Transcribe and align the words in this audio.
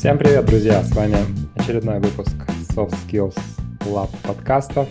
Всем 0.00 0.16
привет, 0.16 0.46
друзья! 0.46 0.82
С 0.82 0.96
вами 0.96 1.14
очередной 1.56 2.00
выпуск 2.00 2.34
Soft 2.74 2.94
Skills 3.06 3.36
Lab 3.80 4.08
подкаста. 4.26 4.86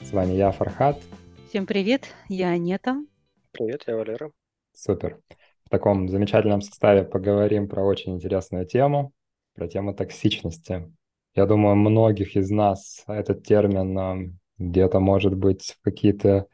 С 0.00 0.12
вами 0.12 0.34
я, 0.34 0.52
Фархат. 0.52 1.02
Всем 1.48 1.66
привет, 1.66 2.14
я 2.28 2.50
Анета. 2.50 3.04
Привет, 3.50 3.82
я 3.88 3.96
Валера. 3.96 4.30
Супер. 4.72 5.18
В 5.64 5.68
таком 5.68 6.08
замечательном 6.08 6.60
составе 6.60 7.02
поговорим 7.02 7.68
про 7.68 7.82
очень 7.82 8.14
интересную 8.14 8.64
тему, 8.64 9.12
про 9.56 9.66
тему 9.66 9.94
токсичности. 9.94 10.94
Я 11.34 11.46
думаю, 11.46 11.74
многих 11.74 12.36
из 12.36 12.48
нас 12.48 13.02
этот 13.08 13.42
термин 13.44 13.98
э, 13.98 14.32
где-то, 14.58 15.00
может 15.00 15.34
быть, 15.34 15.76
в 15.76 15.82
какие-то 15.82 16.46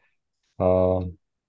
э, 0.57 0.99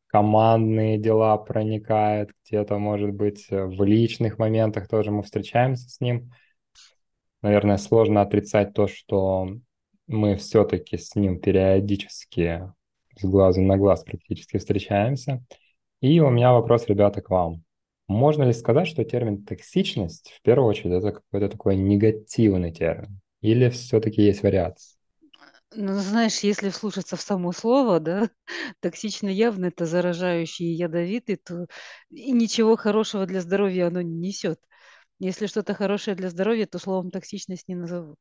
командные 0.08 0.98
дела 0.98 1.38
проникает, 1.38 2.32
где-то, 2.44 2.76
может 2.76 3.12
быть, 3.12 3.46
в 3.48 3.82
личных 3.82 4.38
моментах 4.38 4.88
тоже 4.88 5.10
мы 5.10 5.22
встречаемся 5.22 5.88
с 5.88 6.02
ним 6.02 6.30
наверное, 7.42 7.76
сложно 7.76 8.22
отрицать 8.22 8.74
то, 8.74 8.86
что 8.86 9.48
мы 10.06 10.36
все-таки 10.36 10.98
с 10.98 11.14
ним 11.14 11.40
периодически 11.40 12.72
с 13.16 13.24
глазу 13.24 13.60
на 13.60 13.76
глаз 13.76 14.02
практически 14.04 14.58
встречаемся. 14.58 15.44
И 16.00 16.20
у 16.20 16.30
меня 16.30 16.52
вопрос, 16.52 16.86
ребята, 16.86 17.20
к 17.20 17.30
вам. 17.30 17.62
Можно 18.08 18.44
ли 18.44 18.52
сказать, 18.52 18.88
что 18.88 19.04
термин 19.04 19.44
токсичность 19.44 20.32
в 20.38 20.42
первую 20.42 20.68
очередь 20.68 20.94
это 20.94 21.12
какой-то 21.12 21.48
такой 21.48 21.76
негативный 21.76 22.72
термин? 22.72 23.20
Или 23.40 23.68
все-таки 23.70 24.22
есть 24.22 24.42
вариации? 24.42 24.96
Ну, 25.72 25.94
знаешь, 25.94 26.40
если 26.40 26.70
вслушаться 26.70 27.16
в 27.16 27.20
само 27.20 27.52
слово, 27.52 28.00
да, 28.00 28.28
токсично 28.80 29.28
явно 29.28 29.66
это 29.66 29.86
заражающий 29.86 30.66
и 30.66 30.74
ядовитый, 30.74 31.36
то 31.36 31.66
и 32.10 32.32
ничего 32.32 32.76
хорошего 32.76 33.26
для 33.26 33.40
здоровья 33.40 33.86
оно 33.86 34.02
не 34.02 34.16
несет. 34.16 34.58
Если 35.20 35.46
что-то 35.46 35.74
хорошее 35.74 36.16
для 36.16 36.30
здоровья, 36.30 36.66
то 36.66 36.78
словом 36.78 37.10
токсичность 37.10 37.68
не 37.68 37.74
назовут. 37.74 38.18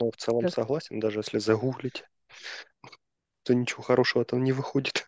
Ну, 0.00 0.10
в 0.10 0.16
целом 0.16 0.42
Как? 0.42 0.52
согласен, 0.52 0.98
даже 0.98 1.20
если 1.20 1.38
загуглить, 1.38 2.04
то 3.42 3.54
ничего 3.54 3.82
хорошего 3.82 4.24
там 4.24 4.42
не 4.42 4.52
выходит. 4.52 5.06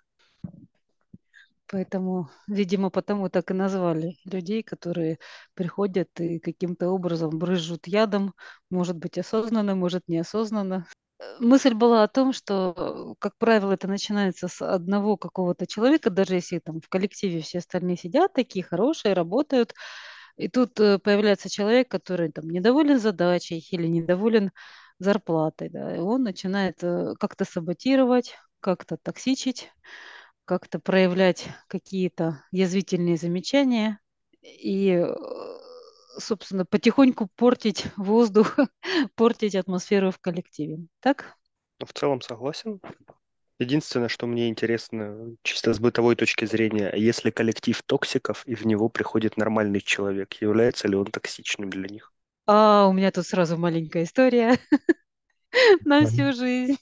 Поэтому, 1.71 2.31
видимо, 2.47 2.91
потому 2.91 3.29
так 3.29 3.51
и 3.51 3.55
назвали 3.55 4.17
людей, 4.25 4.63
которые 4.63 5.19
приходят 5.55 6.09
и 6.19 6.39
каким-то 6.39 6.89
образом 6.89 7.39
брызжут 7.39 7.87
ядом, 7.87 8.35
может 8.71 8.97
быть, 8.97 9.19
осознанно, 9.19 9.75
может, 9.75 10.09
неосознанно. 10.09 10.87
Э, 11.19 11.37
Мысль 11.41 11.75
была 11.75 12.05
о 12.05 12.09
том, 12.09 12.33
что, 12.33 13.17
как 13.19 13.37
правило, 13.37 13.73
это 13.73 13.87
начинается 13.87 14.49
с 14.49 14.63
одного 14.63 15.19
какого-то 15.19 15.67
человека, 15.67 16.09
даже 16.09 16.35
если 16.37 16.59
там 16.59 16.81
в 16.81 16.89
коллективе 16.89 17.43
все 17.43 17.59
остальные 17.59 17.99
сидят 17.99 18.33
такие 18.33 18.65
хорошие, 18.65 19.13
работают, 19.13 19.75
и 20.39 20.49
тут 20.49 20.79
э, 20.81 20.99
появляется 20.99 21.51
человек, 21.51 21.91
который 21.91 22.31
там 22.31 22.49
недоволен 22.49 22.99
задачей 23.01 23.59
или 23.71 23.89
недоволен 23.89 24.53
зарплатой, 25.01 25.69
да, 25.69 25.97
и 25.97 25.99
он 25.99 26.23
начинает 26.23 26.83
э, 26.83 27.15
как-то 27.19 27.45
саботировать, 27.45 28.35
как-то 28.61 28.97
токсичить, 28.97 29.71
как-то 30.45 30.79
проявлять 30.79 31.49
какие-то 31.67 32.45
язвительные 32.53 33.17
замечания 33.17 34.01
и, 34.41 34.91
э, 34.91 35.15
собственно, 36.19 36.65
потихоньку 36.65 37.29
портить 37.35 37.87
воздух, 37.97 38.57
портить 39.17 39.57
атмосферу 39.57 40.13
в 40.13 40.21
коллективе. 40.21 40.87
Так? 41.01 41.37
В 41.85 41.93
целом 41.93 42.21
согласен. 42.21 42.81
Единственное, 43.61 44.09
что 44.09 44.27
мне 44.27 44.49
интересно, 44.49 45.37
чисто 45.45 45.73
с 45.73 45.79
бытовой 45.79 46.17
точки 46.17 46.45
зрения, 46.45 46.93
если 46.97 47.31
коллектив 47.31 47.81
токсиков, 47.85 48.45
и 48.47 48.57
в 48.57 48.67
него 48.67 48.89
приходит 48.89 49.37
нормальный 49.37 49.81
человек, 49.81 50.33
является 50.41 50.89
ли 50.89 50.97
он 50.97 51.07
токсичным 51.07 51.71
для 51.71 51.89
них? 51.89 52.13
А 52.47 52.87
у 52.89 52.93
меня 52.93 53.11
тут 53.13 53.27
сразу 53.27 53.57
маленькая 53.59 54.05
история 54.05 54.59
на 55.85 56.05
всю 56.07 56.33
жизнь. 56.33 56.77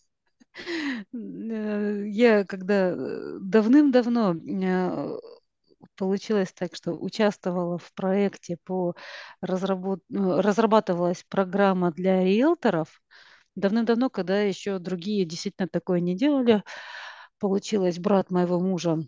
Э, 1.15 2.05
Я 2.07 2.45
когда 2.45 2.91
э, 2.91 3.39
давным-давно 3.41 4.35
э, 4.35 5.19
получилось 5.97 6.53
так, 6.53 6.75
что 6.75 6.93
участвовала 6.93 7.79
в 7.79 7.93
проекте 7.95 8.59
по 8.65 8.95
разработ... 9.41 10.01
ну, 10.09 10.41
разрабатывалась 10.41 11.25
программа 11.29 11.93
для 11.93 12.25
риэлторов. 12.25 13.03
Давным-давно, 13.57 14.11
когда 14.11 14.41
еще 14.41 14.79
другие 14.79 15.25
действительно 15.25 15.69
такое 15.69 16.01
не 16.01 16.15
делали, 16.15 16.63
получилось, 17.39 17.99
брат 17.99 18.31
моего 18.31 18.61
мужа 18.61 18.99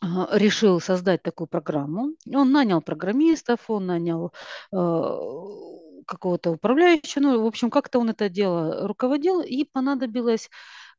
а, 0.00 0.28
решил 0.32 0.80
создать 0.80 1.22
такую 1.22 1.46
программу. 1.48 2.14
Он 2.32 2.52
нанял 2.52 2.80
программистов, 2.82 3.68
он 3.68 3.86
нанял 3.86 4.32
э, 4.72 4.76
какого-то 6.06 6.50
управляющего, 6.52 7.22
ну, 7.22 7.42
в 7.42 7.46
общем, 7.46 7.70
как-то 7.70 7.98
он 7.98 8.10
это 8.10 8.28
дело 8.28 8.86
руководил, 8.86 9.40
и 9.42 9.64
понадобилось, 9.64 10.50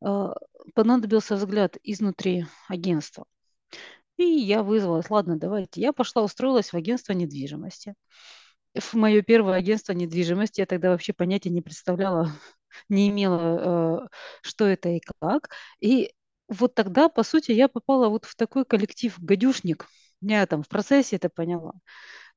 э, 0.06 0.28
понадобился 0.74 1.36
взгляд 1.36 1.78
изнутри 1.84 2.46
агентства. 2.68 3.26
И 4.18 4.24
я 4.24 4.64
вызвалась, 4.64 5.10
ладно, 5.10 5.38
давайте. 5.38 5.82
Я 5.82 5.94
пошла, 5.94 6.24
устроилась 6.24 6.74
в 6.74 6.76
агентство 6.76 7.14
недвижимости. 7.14 7.96
В 8.76 8.94
мое 8.94 9.22
первое 9.22 9.56
агентство 9.56 9.94
недвижимости 9.94 10.62
я 10.62 10.66
тогда 10.66 10.92
вообще 10.92 11.12
понятия 11.14 11.50
не 11.50 11.62
представляла, 11.62 12.32
не 12.90 13.10
имела, 13.10 14.06
э, 14.06 14.08
что 14.44 14.66
это 14.66 14.90
и 14.90 15.02
как. 15.20 15.50
И 15.82 16.14
вот 16.48 16.74
тогда, 16.76 17.10
по 17.10 17.24
сути, 17.24 17.52
я 17.52 17.68
попала 17.68 18.08
вот 18.10 18.26
в 18.26 18.36
такой 18.36 18.66
коллектив 18.66 19.14
гадюшник. 19.20 19.88
Я 20.22 20.46
там 20.46 20.64
в 20.64 20.70
процессе 20.70 21.16
это 21.18 21.30
поняла. 21.30 21.74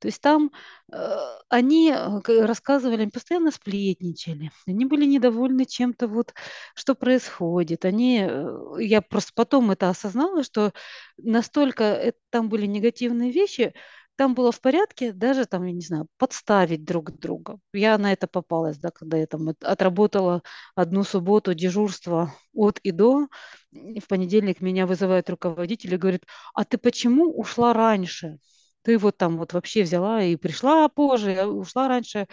То 0.00 0.08
есть 0.08 0.20
там 0.20 0.50
э, 0.92 1.16
они 1.48 1.90
э, 1.92 2.44
рассказывали, 2.44 3.02
они 3.02 3.10
постоянно 3.10 3.50
сплетничали, 3.50 4.50
они 4.66 4.84
были 4.86 5.06
недовольны 5.06 5.64
чем-то 5.66 6.08
вот, 6.08 6.34
что 6.74 6.94
происходит. 6.94 7.84
Они, 7.84 8.26
э, 8.28 8.56
я 8.80 9.02
просто 9.02 9.32
потом 9.34 9.70
это 9.70 9.88
осознала, 9.90 10.42
что 10.44 10.72
настолько 11.16 11.84
это, 11.84 12.18
там 12.30 12.48
были 12.48 12.66
негативные 12.66 13.30
вещи, 13.32 13.74
там 14.16 14.34
было 14.34 14.52
в 14.52 14.60
порядке 14.60 15.12
даже 15.12 15.46
там, 15.46 15.64
я 15.64 15.72
не 15.72 15.80
знаю, 15.80 16.08
подставить 16.18 16.84
друг 16.84 17.18
друга. 17.18 17.58
Я 17.72 17.98
на 17.98 18.12
это 18.12 18.26
попалась, 18.28 18.78
да, 18.78 18.90
когда 18.90 19.16
я 19.18 19.26
там 19.26 19.48
от- 19.48 19.64
отработала 19.64 20.42
одну 20.76 21.04
субботу 21.04 21.54
дежурство 21.54 22.32
от 22.54 22.78
и 22.80 22.90
до. 22.92 23.28
В 23.72 24.06
понедельник 24.08 24.60
меня 24.60 24.86
вызывает 24.86 25.28
руководитель 25.30 25.94
и 25.94 25.96
говорит, 25.96 26.24
а 26.54 26.64
ты 26.64 26.78
почему 26.78 27.26
ушла 27.38 27.72
раньше? 27.72 28.38
Ты 28.82 28.98
вот 28.98 29.16
там 29.16 29.38
вот 29.38 29.52
вообще 29.52 29.82
взяла 29.82 30.22
и 30.22 30.36
пришла 30.36 30.88
позже, 30.88 31.44
ушла 31.46 31.88
раньше. 31.88 32.26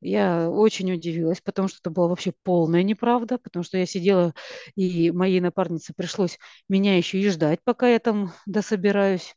Я 0.00 0.50
очень 0.50 0.92
удивилась, 0.92 1.40
потому 1.40 1.68
что 1.68 1.78
это 1.80 1.90
была 1.90 2.08
вообще 2.08 2.32
полная 2.42 2.82
неправда, 2.82 3.38
потому 3.38 3.62
что 3.64 3.78
я 3.78 3.86
сидела, 3.86 4.34
и 4.76 5.10
моей 5.10 5.40
напарнице 5.40 5.94
пришлось 5.96 6.38
меня 6.68 6.96
еще 6.98 7.18
и 7.18 7.28
ждать, 7.30 7.60
пока 7.64 7.88
я 7.88 7.98
там 7.98 8.32
дособираюсь 8.46 9.34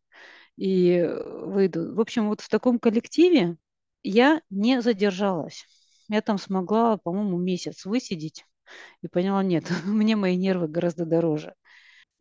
и 0.59 0.91
э, 0.91 1.45
выйду. 1.45 1.95
В 1.95 2.01
общем, 2.01 2.27
вот 2.27 2.41
в 2.41 2.49
таком 2.49 2.79
коллективе 2.79 3.55
я 4.03 4.41
не 4.49 4.81
задержалась. 4.81 5.65
Я 6.09 6.21
там 6.21 6.37
смогла, 6.37 6.97
по-моему, 6.97 7.37
месяц 7.37 7.85
высидеть 7.85 8.45
и 9.01 9.07
поняла, 9.07 9.41
нет, 9.43 9.65
мне 9.85 10.15
мои 10.17 10.35
нервы 10.35 10.67
гораздо 10.67 11.05
дороже. 11.05 11.55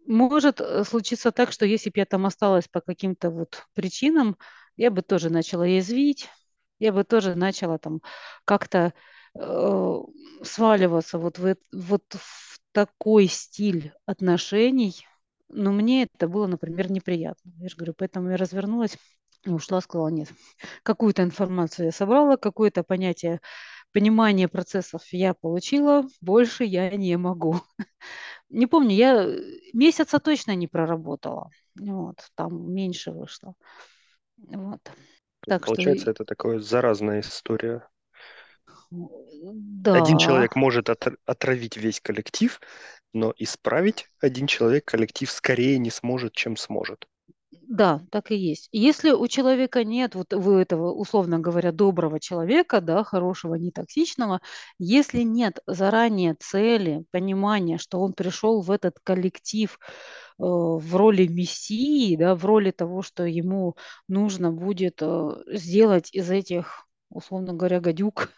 Может 0.06 0.60
э, 0.60 0.84
случиться 0.84 1.32
так, 1.32 1.53
что 1.53 1.66
если 1.66 1.91
бы 1.91 1.99
я 1.99 2.06
там 2.06 2.26
осталась 2.26 2.69
по 2.69 2.81
каким-то 2.81 3.31
вот 3.31 3.65
причинам, 3.75 4.37
я 4.76 4.91
бы 4.93 5.03
тоже 5.03 5.31
начала 5.31 5.66
язвить, 5.66 6.28
я 6.78 6.93
бы 6.93 7.03
тоже 7.03 7.34
начала 7.34 7.78
там 7.78 8.00
как-то 8.44 8.94
э, 9.34 9.94
сваливаться 10.44 11.19
вот 11.19 11.38
в, 11.38 11.56
вот 11.72 12.05
в 12.15 12.61
такой 12.73 13.26
стиль 13.26 13.93
отношений. 14.06 15.06
Но 15.49 15.73
мне 15.73 16.05
это 16.05 16.29
было, 16.29 16.47
например, 16.47 16.91
неприятно. 16.91 17.53
Я 17.59 17.69
же 17.69 17.77
говорю, 17.77 17.95
поэтому 17.97 18.31
я 18.31 18.37
развернулась 18.37 18.97
и 19.45 19.50
ушла, 19.50 19.81
сказала, 19.81 20.09
нет, 20.09 20.29
какую-то 20.83 21.23
информацию 21.23 21.87
я 21.87 21.93
собрала, 21.93 22.37
какое-то 22.37 22.83
понятие, 22.83 23.41
понимание 23.93 24.49
процессов 24.49 25.03
я 25.12 25.35
получила, 25.35 26.05
больше 26.21 26.65
я 26.65 26.91
не 26.97 27.17
могу. 27.19 27.61
Не 28.50 28.67
помню, 28.67 28.95
я 28.95 29.25
э, 29.25 29.41
месяца 29.75 30.21
точно 30.21 30.55
не 30.56 30.69
проработала. 30.69 31.50
Вот, 31.79 32.29
там 32.37 32.73
меньше 32.73 33.12
вышло. 33.12 33.55
Вот. 34.39 34.81
Так 35.49 35.67
что, 35.67 35.83
Получается, 35.83 35.83
и- 35.83 36.11
это 36.11 36.25
такая 36.25 36.59
заразная 36.59 37.21
история. 37.21 37.89
да, 38.91 39.99
Один 39.99 40.17
человек 40.19 40.56
может 40.56 40.89
отр- 40.89 41.19
отравить 41.27 41.77
весь 41.77 42.00
коллектив, 42.00 42.61
но 43.12 43.34
исправить 43.38 44.08
один 44.20 44.46
человек 44.46 44.84
коллектив 44.84 45.31
скорее 45.31 45.78
не 45.78 45.90
сможет, 45.90 46.34
чем 46.34 46.56
сможет. 46.56 47.06
да, 47.69 48.00
так 48.10 48.31
и 48.31 48.37
есть. 48.37 48.69
Если 48.72 49.10
у 49.10 49.26
человека 49.28 49.84
нет 49.84 50.14
вот 50.14 50.32
у 50.32 50.52
этого, 50.56 50.93
условно 50.93 51.38
говоря, 51.38 51.70
доброго 51.72 52.19
человека, 52.19 52.81
да, 52.81 53.05
хорошего, 53.05 53.55
нетоксичного, 53.56 54.40
если 54.78 55.22
нет 55.22 55.60
заранее 55.66 56.34
цели, 56.38 57.05
понимания, 57.10 57.78
что 57.78 58.00
он 58.00 58.14
пришел 58.14 58.62
в 58.62 58.70
этот 58.70 58.99
коллектив 59.02 59.78
э, 59.78 59.78
в 60.38 60.96
роли 60.96 61.26
мессии, 61.26 62.16
да, 62.16 62.34
в 62.34 62.44
роли 62.46 62.70
того, 62.70 63.02
что 63.02 63.25
ему 63.26 63.76
нужно 64.08 64.50
будет 64.50 65.02
э, 65.02 65.31
сделать 65.49 66.08
из 66.12 66.31
этих 66.31 66.88
условно 67.10 67.55
говоря, 67.55 67.81
гадюк 67.81 68.31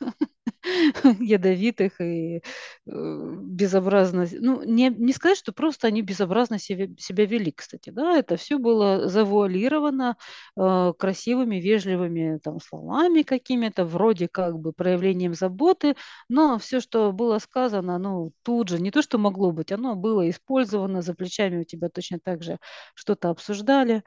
ядовитых 1.20 2.00
и 2.00 2.36
э, 2.38 2.40
безобразно, 2.86 4.26
ну, 4.32 4.62
не, 4.62 4.88
не 4.90 5.12
сказать, 5.12 5.38
что 5.38 5.52
просто 5.52 5.88
они 5.88 6.02
безобразно 6.02 6.58
себя, 6.58 6.86
себя 6.98 7.26
вели, 7.26 7.52
кстати, 7.52 7.90
да, 7.90 8.16
это 8.16 8.36
все 8.36 8.58
было 8.58 9.08
завуалировано 9.08 10.16
э, 10.56 10.92
красивыми, 10.98 11.56
вежливыми 11.56 12.38
там 12.38 12.60
словами 12.60 13.22
какими-то, 13.22 13.84
вроде 13.84 14.28
как 14.28 14.58
бы 14.58 14.72
проявлением 14.72 15.34
заботы, 15.34 15.96
но 16.28 16.58
все, 16.58 16.80
что 16.80 17.12
было 17.12 17.38
сказано, 17.38 17.98
ну, 17.98 18.32
тут 18.42 18.68
же, 18.68 18.80
не 18.80 18.90
то, 18.90 19.02
что 19.02 19.18
могло 19.18 19.52
быть, 19.52 19.72
оно 19.72 19.94
было 19.96 20.28
использовано, 20.28 21.02
за 21.02 21.14
плечами 21.14 21.60
у 21.60 21.64
тебя 21.64 21.88
точно 21.88 22.18
так 22.22 22.42
же 22.42 22.58
что-то 22.94 23.30
обсуждали, 23.30 24.02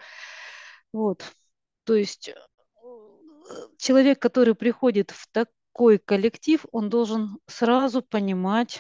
вот, 0.93 1.23
то 1.85 1.95
есть 1.95 2.29
э, 2.29 2.35
человек, 3.77 4.19
который 4.19 4.55
приходит 4.55 5.11
в 5.11 5.27
такой 5.31 5.97
коллектив, 5.99 6.65
он 6.71 6.89
должен 6.89 7.37
сразу 7.47 8.01
понимать 8.01 8.79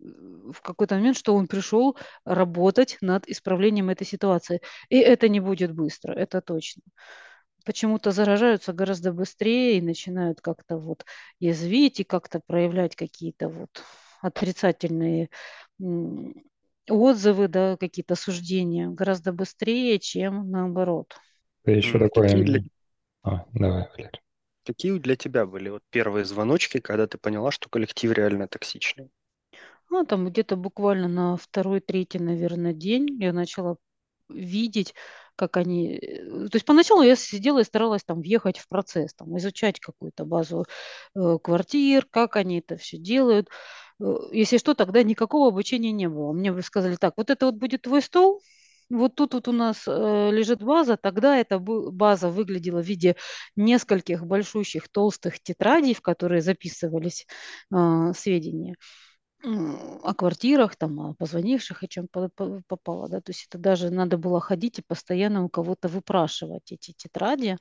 э, 0.00 0.04
в 0.52 0.60
какой-то 0.62 0.96
момент, 0.96 1.16
что 1.16 1.34
он 1.34 1.46
пришел 1.48 1.96
работать 2.24 2.98
над 3.00 3.26
исправлением 3.28 3.90
этой 3.90 4.06
ситуации. 4.06 4.60
И 4.88 4.98
это 4.98 5.28
не 5.28 5.40
будет 5.40 5.72
быстро, 5.74 6.12
это 6.12 6.40
точно. 6.40 6.82
Почему-то 7.64 8.10
заражаются 8.12 8.74
гораздо 8.74 9.12
быстрее 9.12 9.78
и 9.78 9.82
начинают 9.82 10.40
как-то 10.42 10.76
вот 10.76 11.04
язвить 11.40 12.00
и 12.00 12.04
как-то 12.04 12.40
проявлять 12.46 12.94
какие-то 12.94 13.48
вот 13.48 13.70
отрицательные 14.20 15.30
отзывы, 16.88 17.48
да, 17.48 17.76
какие-то 17.76 18.14
суждения 18.14 18.88
гораздо 18.88 19.32
быстрее, 19.32 19.98
чем 19.98 20.50
наоборот. 20.50 21.14
Еще 21.66 21.98
М, 21.98 21.98
такой... 21.98 22.70
Какие 23.24 23.32
для, 23.32 23.38
А, 23.38 23.44
давай, 23.52 23.88
Валерий. 23.90 24.20
какие 24.64 24.98
для 24.98 25.16
тебя 25.16 25.46
были 25.46 25.68
вот 25.70 25.82
первые 25.90 26.24
звоночки, 26.24 26.80
когда 26.80 27.06
ты 27.06 27.18
поняла, 27.18 27.50
что 27.50 27.68
коллектив 27.68 28.12
реально 28.12 28.46
токсичный? 28.48 29.10
Ну, 29.90 30.04
там 30.04 30.26
где-то 30.28 30.56
буквально 30.56 31.08
на 31.08 31.36
второй, 31.36 31.80
третий, 31.80 32.18
наверное, 32.18 32.72
день 32.72 33.06
я 33.22 33.32
начала 33.32 33.76
видеть, 34.28 34.94
как 35.36 35.56
они... 35.56 35.96
э, 35.98 36.48
То 36.48 36.56
есть 36.56 36.64
поначалу 36.66 37.02
я 37.02 37.16
сидела 37.16 37.60
и 37.60 37.64
старалась 37.64 38.04
там 38.04 38.20
въехать 38.22 38.58
в 38.58 38.68
процесс, 38.68 39.14
там, 39.14 39.36
изучать 39.38 39.80
какую-то 39.80 40.24
базу 40.24 40.64
э, 41.14 41.38
квартир, 41.42 42.06
как 42.10 42.36
они 42.36 42.58
это 42.60 42.76
все 42.76 42.96
делают. 42.98 43.48
Э, 44.00 44.14
Если 44.32 44.58
что, 44.58 44.74
тогда 44.74 45.02
никакого 45.02 45.48
обучения 45.48 45.92
не 45.92 46.08
было. 46.08 46.32
Мне 46.32 46.52
бы 46.52 46.62
сказали, 46.62 46.96
так, 46.96 47.14
вот 47.16 47.30
это 47.30 47.46
вот 47.46 47.56
будет 47.56 47.82
твой 47.82 48.02
стол, 48.02 48.42
вот 48.90 49.14
тут 49.14 49.34
вот 49.34 49.48
у 49.48 49.52
нас 49.52 49.84
э, 49.86 50.30
лежит 50.32 50.62
база, 50.62 50.96
тогда 50.96 51.36
эта 51.38 51.58
база 51.58 52.28
выглядела 52.30 52.80
в 52.82 52.86
виде 52.86 53.16
нескольких 53.56 54.24
большущих 54.26 54.88
толстых 54.90 55.40
тетрадей, 55.42 55.94
в 55.94 56.02
которые 56.02 56.42
записывались 56.42 57.26
э, 57.74 58.12
сведения 58.14 58.74
о 59.42 60.14
квартирах, 60.14 60.74
там, 60.76 61.00
о 61.00 61.14
позвонивших, 61.14 61.82
о 61.82 61.86
чем 61.88 62.08
по- 62.08 62.28
по- 62.30 62.62
попало, 62.66 63.08
да, 63.08 63.20
то 63.20 63.30
есть 63.30 63.46
это 63.50 63.58
даже 63.58 63.90
надо 63.90 64.16
было 64.16 64.40
ходить 64.40 64.78
и 64.78 64.82
постоянно 64.82 65.44
у 65.44 65.48
кого-то 65.50 65.88
выпрашивать 65.88 66.72
эти 66.72 66.92
тетради, 66.96 67.58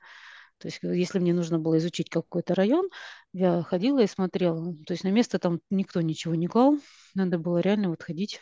то 0.60 0.68
есть 0.68 0.80
э, 0.84 0.98
если 0.98 1.20
мне 1.20 1.34
нужно 1.34 1.60
было 1.60 1.78
изучить 1.80 2.10
какой-то 2.10 2.56
район, 2.56 2.90
я 3.34 3.64
ходила 3.64 4.00
и 4.02 4.08
смотрела, 4.08 4.76
то 4.88 4.94
есть 4.94 5.04
на 5.04 5.10
место 5.12 5.40
там 5.40 5.60
никто 5.70 6.02
ничего 6.02 6.36
не 6.36 6.48
клал, 6.48 6.78
надо 7.16 7.40
было 7.40 7.60
реально 7.60 7.90
вот 7.90 8.04
ходить 8.04 8.42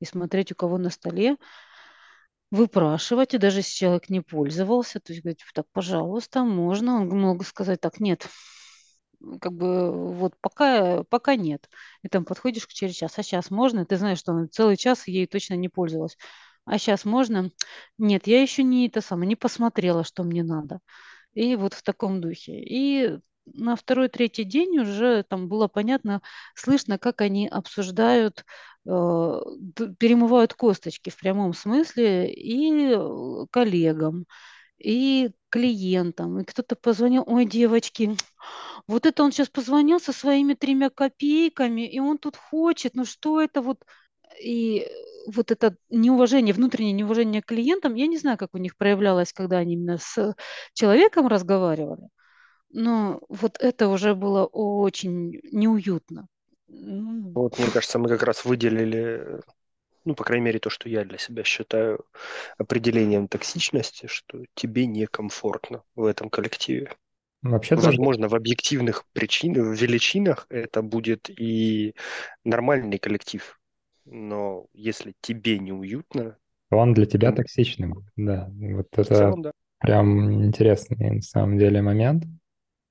и 0.00 0.04
смотреть, 0.04 0.52
у 0.52 0.54
кого 0.56 0.78
на 0.78 0.90
столе, 0.90 1.36
выпрашивать, 2.50 3.34
и 3.34 3.38
даже 3.38 3.58
если 3.60 3.74
человек 3.76 4.08
не 4.08 4.20
пользовался, 4.20 5.00
то 5.00 5.12
есть 5.12 5.22
говорить, 5.22 5.44
так, 5.54 5.66
пожалуйста, 5.72 6.44
можно, 6.44 7.00
он 7.02 7.08
мог 7.20 7.44
сказать, 7.46 7.80
так, 7.80 8.00
нет, 8.00 8.26
как 9.40 9.52
бы 9.52 10.12
вот 10.14 10.34
пока, 10.40 11.02
пока 11.04 11.36
нет. 11.36 11.68
И 12.02 12.08
там 12.08 12.24
подходишь 12.24 12.66
к 12.66 12.72
через 12.72 12.94
час, 12.94 13.18
а 13.18 13.22
сейчас 13.22 13.50
можно? 13.50 13.84
Ты 13.86 13.96
знаешь, 13.96 14.18
что 14.18 14.32
он 14.32 14.48
целый 14.50 14.76
час 14.76 15.08
ей 15.08 15.26
точно 15.26 15.54
не 15.54 15.68
пользовалась. 15.68 16.16
А 16.64 16.78
сейчас 16.78 17.04
можно? 17.04 17.50
Нет, 17.98 18.26
я 18.26 18.42
еще 18.42 18.62
не 18.62 18.88
это 18.88 19.00
самое, 19.00 19.28
не 19.28 19.36
посмотрела, 19.36 20.04
что 20.04 20.24
мне 20.24 20.42
надо. 20.42 20.80
И 21.34 21.56
вот 21.56 21.74
в 21.74 21.82
таком 21.82 22.20
духе. 22.20 22.60
И 22.60 23.18
на 23.46 23.76
второй, 23.76 24.08
третий 24.08 24.44
день 24.44 24.78
уже 24.78 25.22
там 25.22 25.48
было 25.48 25.68
понятно, 25.68 26.22
слышно, 26.54 26.98
как 26.98 27.20
они 27.20 27.48
обсуждают, 27.48 28.44
перемывают 28.86 30.54
косточки 30.54 31.10
в 31.10 31.16
прямом 31.18 31.54
смысле 31.54 32.32
и 32.32 32.92
э, 32.94 33.46
коллегам, 33.50 34.26
и 34.78 35.30
клиентам. 35.48 36.40
И 36.40 36.44
кто-то 36.44 36.76
позвонил, 36.76 37.24
ой, 37.26 37.46
девочки, 37.46 38.16
вот 38.86 39.06
это 39.06 39.22
он 39.22 39.32
сейчас 39.32 39.48
позвонил 39.48 40.00
со 40.00 40.12
своими 40.12 40.54
тремя 40.54 40.90
копейками, 40.90 41.88
и 41.88 41.98
он 42.00 42.18
тут 42.18 42.36
хочет, 42.36 42.94
ну 42.94 43.04
что 43.04 43.40
это 43.40 43.62
вот? 43.62 43.84
И 44.42 44.86
вот 45.26 45.50
это 45.50 45.76
неуважение, 45.90 46.54
внутреннее 46.54 46.92
неуважение 46.92 47.42
к 47.42 47.46
клиентам, 47.46 47.94
я 47.94 48.06
не 48.06 48.18
знаю, 48.18 48.38
как 48.38 48.50
у 48.54 48.58
них 48.58 48.76
проявлялось, 48.76 49.32
когда 49.32 49.58
они 49.58 49.74
именно 49.74 49.98
с 49.98 50.34
человеком 50.74 51.26
разговаривали, 51.26 52.08
но 52.70 53.20
вот 53.28 53.58
это 53.60 53.88
уже 53.88 54.14
было 54.14 54.44
очень 54.46 55.40
неуютно. 55.52 56.28
Ну, 56.68 57.32
Вот, 57.34 57.58
мне 57.58 57.70
кажется, 57.70 57.98
мы 57.98 58.08
как 58.08 58.22
раз 58.22 58.44
выделили, 58.44 59.40
ну, 60.04 60.14
по 60.14 60.24
крайней 60.24 60.46
мере, 60.46 60.58
то, 60.58 60.70
что 60.70 60.88
я 60.88 61.04
для 61.04 61.18
себя 61.18 61.44
считаю 61.44 62.04
определением 62.58 63.28
токсичности, 63.28 64.06
что 64.06 64.44
тебе 64.54 64.86
некомфортно 64.86 65.82
в 65.94 66.04
этом 66.04 66.30
коллективе. 66.30 66.92
Вообще 67.42 67.76
тоже 67.76 67.88
Возможно, 67.88 68.28
в 68.28 68.34
объективных 68.34 69.04
причинах, 69.12 69.66
в 69.66 69.72
величинах 69.80 70.46
это 70.48 70.82
будет 70.82 71.30
и 71.30 71.94
нормальный 72.44 72.98
коллектив. 72.98 73.60
Но 74.04 74.66
если 74.72 75.14
тебе 75.20 75.58
неуютно, 75.58 76.36
он 76.70 76.94
для 76.94 77.06
тебя 77.06 77.30
то 77.30 77.38
токсичный 77.38 77.88
будет. 77.88 78.10
Да, 78.16 78.48
вот 78.50 78.86
в 78.92 78.98
это 78.98 79.14
целом, 79.14 79.42
да. 79.42 79.52
прям 79.78 80.44
интересный 80.44 81.10
на 81.10 81.22
самом 81.22 81.58
деле 81.58 81.82
момент, 81.82 82.24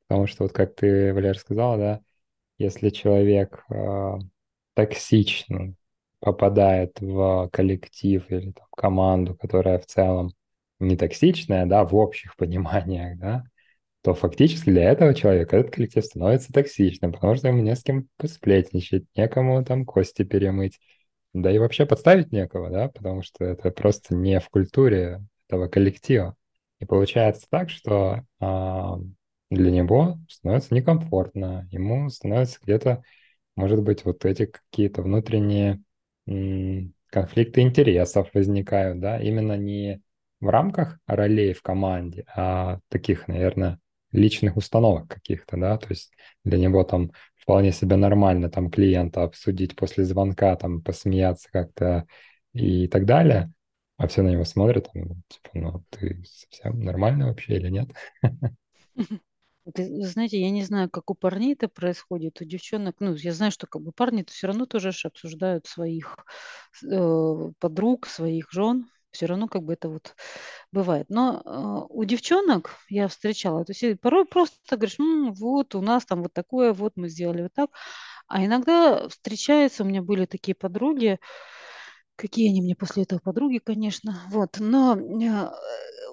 потому 0.07 0.27
что 0.27 0.43
вот 0.43 0.53
как 0.53 0.75
ты, 0.75 1.13
Валер, 1.13 1.37
сказал, 1.37 1.77
да, 1.77 2.01
если 2.57 2.89
человек 2.89 3.63
э, 3.69 4.13
токсично 4.73 5.75
попадает 6.19 6.99
в 6.99 7.49
коллектив 7.51 8.25
или 8.29 8.51
там, 8.51 8.65
команду, 8.75 9.35
которая 9.35 9.79
в 9.79 9.85
целом 9.85 10.31
не 10.79 10.97
токсичная, 10.97 11.65
да, 11.65 11.85
в 11.85 11.95
общих 11.95 12.35
пониманиях, 12.37 13.17
да, 13.19 13.43
то 14.01 14.13
фактически 14.13 14.69
для 14.69 14.91
этого 14.91 15.13
человека 15.15 15.57
этот 15.57 15.73
коллектив 15.73 16.05
становится 16.05 16.53
токсичным, 16.53 17.11
потому 17.11 17.35
что 17.35 17.47
ему 17.47 17.61
не 17.61 17.75
с 17.75 17.83
кем 17.83 18.07
посплетничать, 18.17 19.05
некому 19.15 19.63
там 19.65 19.85
кости 19.85 20.23
перемыть, 20.23 20.79
да 21.33 21.51
и 21.51 21.57
вообще 21.57 21.85
подставить 21.85 22.31
некого, 22.31 22.69
да, 22.69 22.89
потому 22.89 23.23
что 23.23 23.43
это 23.43 23.71
просто 23.71 24.15
не 24.15 24.39
в 24.39 24.49
культуре 24.49 25.21
этого 25.47 25.67
коллектива. 25.67 26.35
И 26.79 26.85
получается 26.85 27.47
так, 27.49 27.69
что 27.69 28.23
а, 28.39 28.99
для 29.49 29.71
него 29.71 30.19
становится 30.29 30.73
некомфортно, 30.75 31.67
ему 31.71 32.09
становится 32.09 32.59
где-то, 32.63 33.03
может 33.55 33.83
быть, 33.83 34.05
вот 34.05 34.25
эти 34.25 34.45
какие-то 34.47 35.01
внутренние 35.03 35.81
конфликты 37.09 37.61
интересов 37.61 38.29
возникают, 38.33 38.99
да, 38.99 39.19
именно 39.21 39.57
не 39.57 40.01
в 40.39 40.49
рамках 40.49 40.99
ролей 41.07 41.53
в 41.53 41.61
команде, 41.61 42.25
а 42.35 42.79
таких, 42.89 43.27
наверное, 43.27 43.79
личных 44.11 44.57
установок 44.57 45.07
каких-то, 45.07 45.57
да, 45.57 45.77
то 45.77 45.87
есть 45.89 46.13
для 46.43 46.57
него 46.57 46.83
там 46.83 47.11
вполне 47.37 47.71
себе 47.71 47.95
нормально 47.95 48.49
там 48.49 48.69
клиента 48.69 49.23
обсудить 49.23 49.75
после 49.75 50.03
звонка, 50.03 50.55
там 50.55 50.81
посмеяться 50.81 51.49
как-то 51.51 52.05
и 52.53 52.87
так 52.87 53.05
далее, 53.05 53.51
а 53.97 54.07
все 54.07 54.21
на 54.21 54.29
него 54.29 54.43
смотрят, 54.43 54.89
типа, 54.91 55.49
ну, 55.53 55.83
ты 55.89 56.23
совсем 56.25 56.81
нормальный 56.81 57.25
вообще 57.25 57.55
или 57.57 57.69
нет? 57.69 57.89
И, 59.65 59.81
вы 59.81 60.05
знаете, 60.07 60.39
я 60.39 60.51
не 60.51 60.63
знаю, 60.63 60.89
как 60.89 61.09
у 61.09 61.15
парней 61.15 61.53
это 61.53 61.67
происходит, 61.67 62.39
у 62.41 62.45
девчонок, 62.45 62.95
ну, 62.99 63.15
я 63.15 63.33
знаю, 63.33 63.51
что 63.51 63.65
как 63.67 63.81
бы 63.81 63.91
парни-то 63.91 64.31
все 64.31 64.47
равно 64.47 64.65
тоже 64.67 64.91
ж 64.91 65.05
обсуждают 65.05 65.65
своих 65.65 66.17
э, 66.83 67.51
подруг, 67.59 68.05
своих 68.07 68.51
жен, 68.51 68.87
все 69.11 69.25
равно 69.25 69.47
как 69.47 69.63
бы 69.63 69.73
это 69.73 69.89
вот 69.89 70.15
бывает. 70.71 71.07
Но 71.09 71.41
э, 71.45 71.87
у 71.93 72.03
девчонок 72.05 72.71
я 72.89 73.07
встречала, 73.07 73.65
то 73.65 73.73
есть 73.73 73.99
порой 74.01 74.25
просто 74.25 74.77
говоришь, 74.77 74.99
«М, 74.99 75.33
вот 75.33 75.75
у 75.75 75.81
нас 75.81 76.05
там 76.05 76.23
вот 76.23 76.33
такое, 76.33 76.73
вот 76.73 76.93
мы 76.95 77.09
сделали 77.09 77.43
вот 77.43 77.53
так. 77.53 77.71
А 78.27 78.45
иногда 78.45 79.09
встречаются, 79.09 79.83
у 79.83 79.87
меня 79.87 80.01
были 80.03 80.25
такие 80.25 80.55
подруги, 80.55 81.19
какие 82.15 82.49
они 82.49 82.61
мне 82.61 82.75
после 82.75 83.03
этого 83.03 83.19
подруги, 83.19 83.57
конечно, 83.59 84.21
вот, 84.29 84.57
но 84.59 84.95
э, 84.97 85.49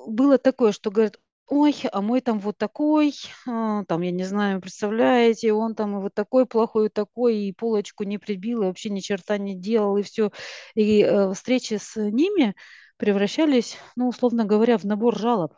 было 0.06 0.38
такое, 0.38 0.72
что 0.72 0.90
говорят, 0.90 1.18
ой, 1.52 1.74
а 1.92 2.00
мой 2.02 2.20
там 2.20 2.38
вот 2.40 2.58
такой, 2.58 3.14
а, 3.46 3.84
там, 3.84 4.00
я 4.02 4.10
не 4.10 4.24
знаю, 4.24 4.60
представляете, 4.60 5.52
он 5.52 5.74
там 5.74 5.96
и 5.98 6.00
вот 6.00 6.14
такой 6.14 6.46
плохой, 6.46 6.86
и 6.86 6.88
такой, 6.88 7.36
и 7.36 7.52
полочку 7.52 8.04
не 8.04 8.18
прибил, 8.18 8.62
и 8.62 8.66
вообще 8.66 8.90
ни 8.90 9.00
черта 9.00 9.38
не 9.38 9.54
делал, 9.54 9.96
и 9.96 10.02
все. 10.02 10.30
И 10.74 11.02
э, 11.02 11.32
встречи 11.34 11.74
с 11.80 11.96
ними 11.96 12.54
превращались, 12.96 13.76
ну, 13.96 14.08
условно 14.08 14.44
говоря, 14.44 14.78
в 14.78 14.84
набор 14.84 15.18
жалоб. 15.18 15.52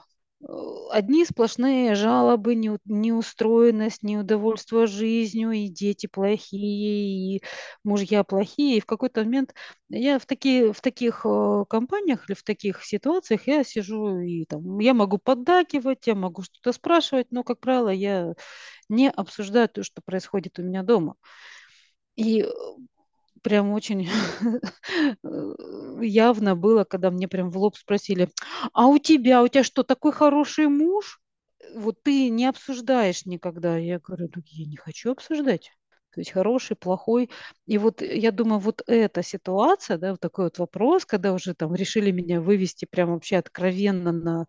Одни 0.90 1.24
сплошные 1.24 1.94
жалобы, 1.94 2.54
неу- 2.54 2.78
неустроенность, 2.84 4.02
неудовольствие 4.02 4.86
жизнью, 4.86 5.52
и 5.52 5.68
дети 5.68 6.06
плохие, 6.06 7.36
и 7.38 7.42
мужья 7.84 8.24
плохие. 8.24 8.78
И 8.78 8.80
в 8.80 8.86
какой-то 8.86 9.22
момент 9.24 9.54
я 9.88 10.18
в 10.18 10.26
такие, 10.26 10.72
в 10.72 10.80
таких 10.80 11.22
э, 11.26 11.64
компаниях 11.68 12.28
или 12.28 12.36
в 12.36 12.42
таких 12.42 12.84
ситуациях 12.84 13.46
я 13.46 13.64
сижу 13.64 14.18
и 14.20 14.44
там, 14.44 14.78
я 14.80 14.94
могу 14.94 15.18
поддакивать, 15.18 16.06
я 16.06 16.14
могу 16.14 16.42
что-то 16.42 16.72
спрашивать, 16.72 17.28
но, 17.30 17.42
как 17.44 17.60
правило, 17.60 17.88
я 17.90 18.34
не 18.88 19.10
обсуждаю 19.10 19.68
то, 19.68 19.82
что 19.84 20.02
происходит 20.04 20.58
у 20.58 20.62
меня 20.62 20.82
дома. 20.82 21.16
И 22.16 22.42
э, 22.42 22.48
прям 23.44 23.72
очень 23.72 24.08
э, 25.22 25.54
явно 26.02 26.56
было, 26.56 26.84
когда 26.84 27.10
мне 27.10 27.28
прям 27.28 27.50
в 27.50 27.58
лоб 27.58 27.76
спросили, 27.76 28.30
а 28.72 28.86
у 28.88 28.98
тебя, 28.98 29.42
у 29.42 29.48
тебя 29.48 29.62
что, 29.62 29.84
такой 29.84 30.12
хороший 30.12 30.66
муж? 30.68 31.20
Вот 31.76 32.02
ты 32.02 32.30
не 32.30 32.46
обсуждаешь 32.46 33.26
никогда. 33.26 33.76
Я 33.78 33.98
говорю, 34.00 34.28
ну, 34.34 34.42
я 34.46 34.66
не 34.66 34.76
хочу 34.76 35.12
обсуждать. 35.12 35.70
То 36.14 36.20
есть 36.20 36.30
хороший, 36.30 36.76
плохой. 36.76 37.28
И 37.66 37.76
вот 37.76 38.00
я 38.00 38.30
думаю, 38.32 38.60
вот 38.60 38.82
эта 38.86 39.22
ситуация, 39.22 39.98
да, 39.98 40.12
вот 40.12 40.20
такой 40.20 40.44
вот 40.46 40.58
вопрос, 40.58 41.04
когда 41.04 41.32
уже 41.32 41.54
там 41.54 41.74
решили 41.74 42.12
меня 42.12 42.40
вывести 42.40 42.86
прям 42.86 43.12
вообще 43.12 43.36
откровенно 43.36 44.12
на 44.12 44.46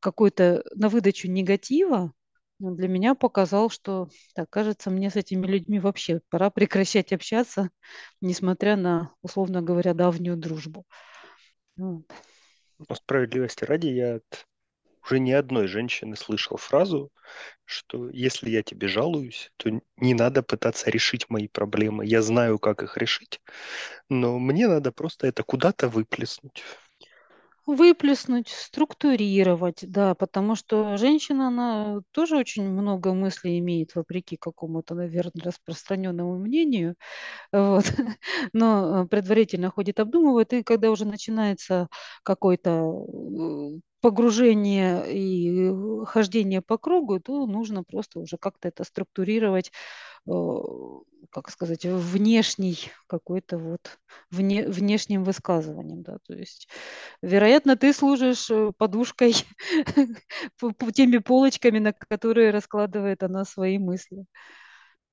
какой-то, 0.00 0.64
на 0.74 0.88
выдачу 0.88 1.28
негатива, 1.28 2.12
для 2.58 2.88
меня 2.88 3.14
показал, 3.14 3.70
что, 3.70 4.08
так, 4.34 4.48
кажется, 4.50 4.90
мне 4.90 5.10
с 5.10 5.16
этими 5.16 5.46
людьми 5.46 5.80
вообще 5.80 6.20
пора 6.30 6.50
прекращать 6.50 7.12
общаться, 7.12 7.70
несмотря 8.20 8.76
на, 8.76 9.12
условно 9.22 9.62
говоря, 9.62 9.94
давнюю 9.94 10.36
дружбу. 10.36 10.84
Вот. 11.76 12.04
Но 12.88 12.94
справедливости 12.94 13.64
ради, 13.64 13.88
я 13.88 14.16
от 14.16 14.46
уже 15.04 15.18
ни 15.18 15.32
одной 15.32 15.66
женщины 15.66 16.16
слышал 16.16 16.56
фразу, 16.56 17.10
что 17.64 18.08
если 18.08 18.50
я 18.50 18.62
тебе 18.62 18.88
жалуюсь, 18.88 19.52
то 19.58 19.70
не 19.98 20.14
надо 20.14 20.42
пытаться 20.42 20.90
решить 20.90 21.28
мои 21.28 21.46
проблемы. 21.48 22.06
Я 22.06 22.22
знаю, 22.22 22.58
как 22.58 22.82
их 22.82 22.96
решить, 22.96 23.40
но 24.08 24.38
мне 24.38 24.66
надо 24.66 24.92
просто 24.92 25.26
это 25.26 25.42
куда-то 25.42 25.88
выплеснуть. 25.88 26.64
Выплеснуть, 27.66 28.48
структурировать, 28.50 29.78
да, 29.90 30.14
потому 30.14 30.54
что 30.54 30.98
женщина, 30.98 31.48
она 31.48 32.00
тоже 32.12 32.36
очень 32.36 32.68
много 32.68 33.14
мыслей 33.14 33.58
имеет, 33.58 33.94
вопреки 33.94 34.36
какому-то, 34.36 34.94
наверное, 34.94 35.42
распространенному 35.44 36.36
мнению, 36.38 36.94
вот, 37.52 37.84
но 38.54 39.04
э, 39.04 39.08
предварительно 39.08 39.70
ходит, 39.70 40.00
обдумывает, 40.00 40.52
и 40.54 40.62
когда 40.62 40.90
уже 40.90 41.06
начинается 41.06 41.88
какое-то 42.22 42.70
э, 42.70 43.80
погружение 44.02 45.04
и 45.12 45.70
э, 45.70 46.04
хождение 46.06 46.62
по 46.62 46.78
кругу, 46.78 47.20
то 47.20 47.46
нужно 47.46 47.84
просто 47.84 48.20
уже 48.20 48.38
как-то 48.38 48.68
это 48.68 48.84
структурировать, 48.84 49.72
как 51.42 51.50
сказать, 51.50 51.84
внешний 51.84 52.78
какой-то 53.06 53.58
вот 53.58 53.98
вне, 54.30 54.66
внешним 54.68 55.24
высказыванием, 55.24 56.02
да, 56.02 56.18
то 56.26 56.34
есть, 56.34 56.68
вероятно, 57.22 57.76
ты 57.76 57.92
служишь 57.92 58.50
э, 58.50 58.72
подушкой 58.76 59.34
по, 60.60 60.72
по 60.72 60.92
теми 60.92 61.18
полочками, 61.18 61.78
на 61.78 61.92
которые 61.92 62.50
раскладывает 62.50 63.22
она 63.22 63.44
свои 63.44 63.78
мысли. 63.78 64.24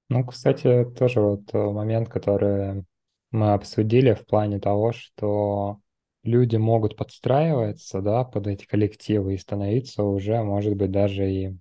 Ну, 0.09 0.25
кстати, 0.25 0.85
тоже 0.97 1.21
вот 1.21 1.53
э, 1.53 1.57
момент, 1.57 2.09
который 2.09 2.85
мы 3.31 3.53
обсудили 3.53 4.13
в 4.13 4.25
плане 4.25 4.59
того, 4.59 4.91
что 4.91 5.79
люди 6.23 6.57
могут 6.57 6.95
подстраиваться, 6.95 8.01
да, 8.01 8.23
под 8.23 8.47
эти 8.47 8.65
коллективы 8.65 9.33
и 9.33 9.37
становиться 9.37 10.03
уже, 10.03 10.43
может 10.43 10.75
быть, 10.75 10.91
даже 10.91 11.31
и 11.31 11.57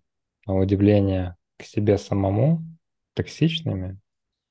на 0.47 0.59
удивление 0.59 1.37
к 1.59 1.63
себе 1.63 1.97
самому 1.99 2.63
токсичными 3.15 3.99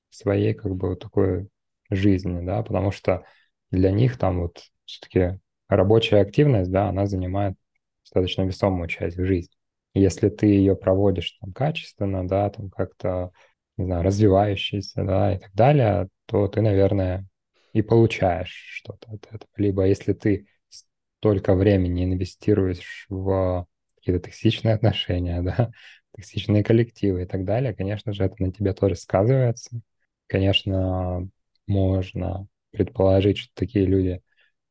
своей 0.09 0.53
как 0.53 0.75
бы 0.75 0.89
вот 0.89 0.99
такой 0.99 1.49
жизни, 1.89 2.45
да, 2.45 2.63
потому 2.63 2.91
что 2.91 3.25
для 3.71 3.91
них 3.91 4.17
там 4.17 4.41
вот 4.41 4.63
все-таки 4.85 5.39
рабочая 5.67 6.21
активность, 6.21 6.71
да, 6.71 6.89
она 6.89 7.05
занимает 7.05 7.55
достаточно 8.03 8.43
весомую 8.43 8.87
часть 8.87 9.17
в 9.17 9.25
жизни. 9.25 9.53
Если 9.93 10.29
ты 10.29 10.47
ее 10.47 10.75
проводишь 10.75 11.37
там 11.41 11.51
качественно, 11.53 12.27
да, 12.27 12.49
там 12.49 12.69
как-то, 12.69 13.31
не 13.77 13.85
знаю, 13.85 14.03
развивающийся, 14.03 15.03
да, 15.03 15.35
и 15.35 15.39
так 15.39 15.53
далее, 15.53 16.09
то 16.25 16.47
ты, 16.47 16.61
наверное, 16.61 17.27
и 17.73 17.81
получаешь 17.81 18.51
что-то 18.51 19.11
от 19.11 19.25
этого. 19.27 19.49
Либо 19.57 19.85
если 19.85 20.13
ты 20.13 20.47
столько 20.69 21.55
времени 21.55 22.05
инвестируешь 22.05 23.05
в 23.09 23.67
какие-то 23.95 24.23
токсичные 24.25 24.75
отношения, 24.75 25.41
да, 25.43 25.71
токсичные 26.15 26.63
коллективы 26.63 27.23
и 27.23 27.25
так 27.25 27.45
далее, 27.45 27.73
конечно 27.73 28.13
же, 28.13 28.23
это 28.23 28.35
на 28.41 28.51
тебе 28.51 28.73
тоже 28.73 28.95
сказывается. 28.95 29.81
Конечно, 30.29 31.27
можно 31.65 32.47
предположить, 32.71 33.39
что 33.39 33.51
такие 33.55 33.85
люди, 33.85 34.21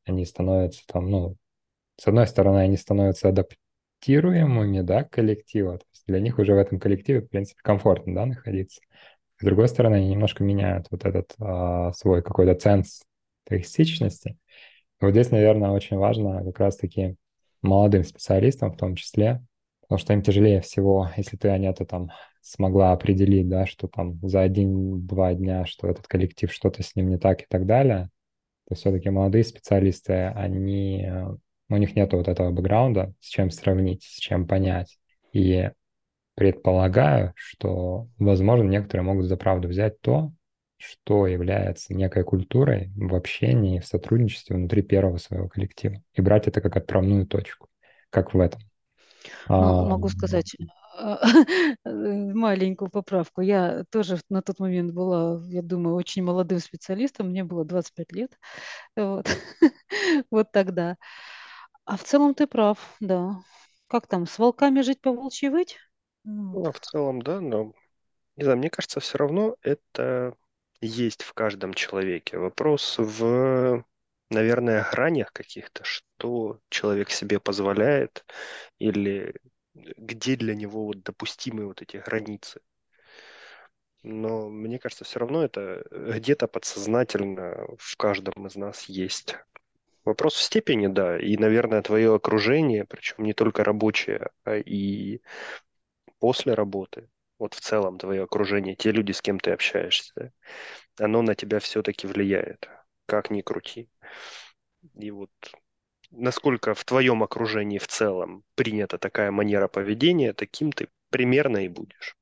они 0.05 0.25
становятся 0.25 0.83
там, 0.87 1.11
ну, 1.11 1.35
с 1.97 2.07
одной 2.07 2.27
стороны, 2.27 2.59
они 2.59 2.77
становятся 2.77 3.29
адаптируемыми, 3.29 4.81
да, 4.81 5.03
к 5.03 5.11
коллективу, 5.11 5.77
то 5.77 5.85
есть 5.91 6.03
для 6.07 6.21
них 6.21 6.39
уже 6.39 6.53
в 6.53 6.57
этом 6.57 6.79
коллективе, 6.79 7.21
в 7.21 7.29
принципе, 7.29 7.59
комфортно, 7.61 8.15
да, 8.15 8.25
находиться. 8.25 8.81
С 9.39 9.45
другой 9.45 9.67
стороны, 9.67 9.95
они 9.95 10.09
немножко 10.09 10.43
меняют 10.43 10.87
вот 10.91 11.05
этот 11.05 11.35
а, 11.39 11.91
свой 11.93 12.23
какой-то 12.23 12.55
ценз 12.55 13.03
токсичности. 13.43 14.37
Вот 15.01 15.11
здесь, 15.11 15.31
наверное, 15.31 15.71
очень 15.71 15.97
важно 15.97 16.43
как 16.45 16.59
раз-таки 16.59 17.17
молодым 17.61 18.05
специалистам 18.05 18.71
в 18.71 18.77
том 18.77 18.95
числе, 18.95 19.41
потому 19.89 19.99
что 20.01 20.13
им 20.13 20.21
тяжелее 20.21 20.61
всего, 20.61 21.09
если 21.17 21.35
ты, 21.35 21.49
Анета, 21.49 21.83
там 21.83 22.11
смогла 22.41 22.91
определить, 22.91 23.49
да, 23.49 23.65
что 23.65 23.87
там 23.87 24.19
за 24.21 24.41
один-два 24.41 25.33
дня, 25.33 25.65
что 25.65 25.87
этот 25.87 26.07
коллектив 26.07 26.53
что-то 26.53 26.83
с 26.83 26.95
ним 26.95 27.09
не 27.09 27.17
так 27.17 27.41
и 27.41 27.45
так 27.49 27.65
далее, 27.65 28.11
то 28.67 28.75
все-таки 28.75 29.09
молодые 29.09 29.43
специалисты, 29.43 30.13
они, 30.35 31.09
у 31.69 31.75
них 31.75 31.95
нет 31.95 32.13
вот 32.13 32.27
этого 32.27 32.51
бэкграунда, 32.51 33.15
с 33.19 33.29
чем 33.29 33.49
сравнить, 33.49 34.03
с 34.03 34.19
чем 34.19 34.45
понять. 34.45 34.99
И 35.33 35.71
предполагаю, 36.35 37.33
что, 37.35 38.09
возможно, 38.19 38.69
некоторые 38.69 39.03
могут 39.03 39.25
за 39.25 39.37
правду 39.37 39.69
взять 39.69 39.99
то, 40.01 40.31
что 40.77 41.25
является 41.25 41.95
некой 41.95 42.23
культурой 42.23 42.91
в 42.95 43.15
общении, 43.15 43.79
в 43.79 43.87
сотрудничестве 43.87 44.55
внутри 44.55 44.83
первого 44.83 45.17
своего 45.17 45.49
коллектива, 45.49 45.99
и 46.13 46.21
брать 46.21 46.47
это 46.47 46.61
как 46.61 46.77
отправную 46.77 47.25
точку, 47.25 47.69
как 48.11 48.35
в 48.35 48.39
этом. 48.39 48.68
Ну, 49.47 49.87
могу 49.87 50.09
сказать 50.09 50.55
маленькую 51.85 52.89
поправку. 52.89 53.41
Я 53.41 53.83
тоже 53.89 54.19
на 54.29 54.41
тот 54.41 54.59
момент 54.59 54.93
была, 54.93 55.41
я 55.47 55.61
думаю, 55.61 55.95
очень 55.95 56.23
молодым 56.23 56.59
специалистом. 56.59 57.29
Мне 57.29 57.43
было 57.43 57.65
25 57.65 58.11
лет. 58.11 58.37
Вот, 58.95 59.27
вот 60.31 60.51
тогда. 60.51 60.97
А 61.85 61.97
в 61.97 62.03
целом 62.03 62.35
ты 62.35 62.47
прав, 62.47 62.95
да. 62.99 63.41
Как 63.87 64.07
там, 64.07 64.27
с 64.27 64.37
волками 64.37 64.81
жить, 64.81 65.01
по 65.01 65.11
волчьи 65.11 65.49
выть? 65.49 65.77
Ну, 66.25 66.71
в 66.71 66.79
целом, 66.79 67.21
да, 67.21 67.39
но, 67.41 67.73
не 68.37 68.43
знаю, 68.43 68.59
мне 68.59 68.69
кажется, 68.69 68.99
все 68.99 69.17
равно 69.17 69.55
это 69.61 70.35
есть 70.81 71.23
в 71.23 71.33
каждом 71.33 71.73
человеке. 71.73 72.37
Вопрос 72.37 72.97
в, 72.97 73.83
наверное, 74.29 74.87
гранях 74.91 75.31
каких-то, 75.33 75.83
что 75.83 76.59
человек 76.69 77.09
себе 77.09 77.39
позволяет 77.39 78.25
или 78.79 79.35
где 79.73 80.35
для 80.35 80.55
него 80.55 80.85
вот 80.85 81.03
допустимы 81.03 81.65
вот 81.65 81.81
эти 81.81 81.97
границы. 81.97 82.61
Но 84.03 84.49
мне 84.49 84.79
кажется, 84.79 85.03
все 85.03 85.19
равно 85.19 85.43
это 85.43 85.83
где-то 85.91 86.47
подсознательно 86.47 87.67
в 87.77 87.97
каждом 87.97 88.47
из 88.47 88.55
нас 88.55 88.85
есть. 88.85 89.35
Вопрос 90.05 90.35
в 90.35 90.41
степени, 90.41 90.87
да, 90.87 91.19
и, 91.19 91.37
наверное, 91.37 91.81
твое 91.81 92.15
окружение, 92.15 92.85
причем 92.85 93.25
не 93.25 93.33
только 93.33 93.63
рабочее, 93.63 94.29
а 94.43 94.55
и 94.55 95.21
после 96.19 96.53
работы, 96.53 97.09
вот 97.37 97.53
в 97.53 97.59
целом 97.59 97.97
твое 97.97 98.23
окружение, 98.23 98.75
те 98.75 98.91
люди, 98.91 99.11
с 99.11 99.21
кем 99.21 99.39
ты 99.39 99.51
общаешься, 99.51 100.31
оно 100.97 101.21
на 101.21 101.35
тебя 101.35 101.59
все-таки 101.59 102.07
влияет, 102.07 102.69
как 103.09 103.31
ни 103.31 103.41
крути. 103.41 103.89
И 104.95 105.11
вот 105.11 105.31
насколько 106.11 106.73
в 106.73 106.85
твоем 106.85 107.23
окружении 107.23 107.79
в 107.79 107.87
целом 107.87 108.43
принята 108.55 108.97
такая 108.97 109.31
манера 109.31 109.67
поведения, 109.67 110.33
таким 110.33 110.71
ты 110.71 110.87
примерно 111.09 111.57
и 111.65 111.67
будешь. 111.67 112.15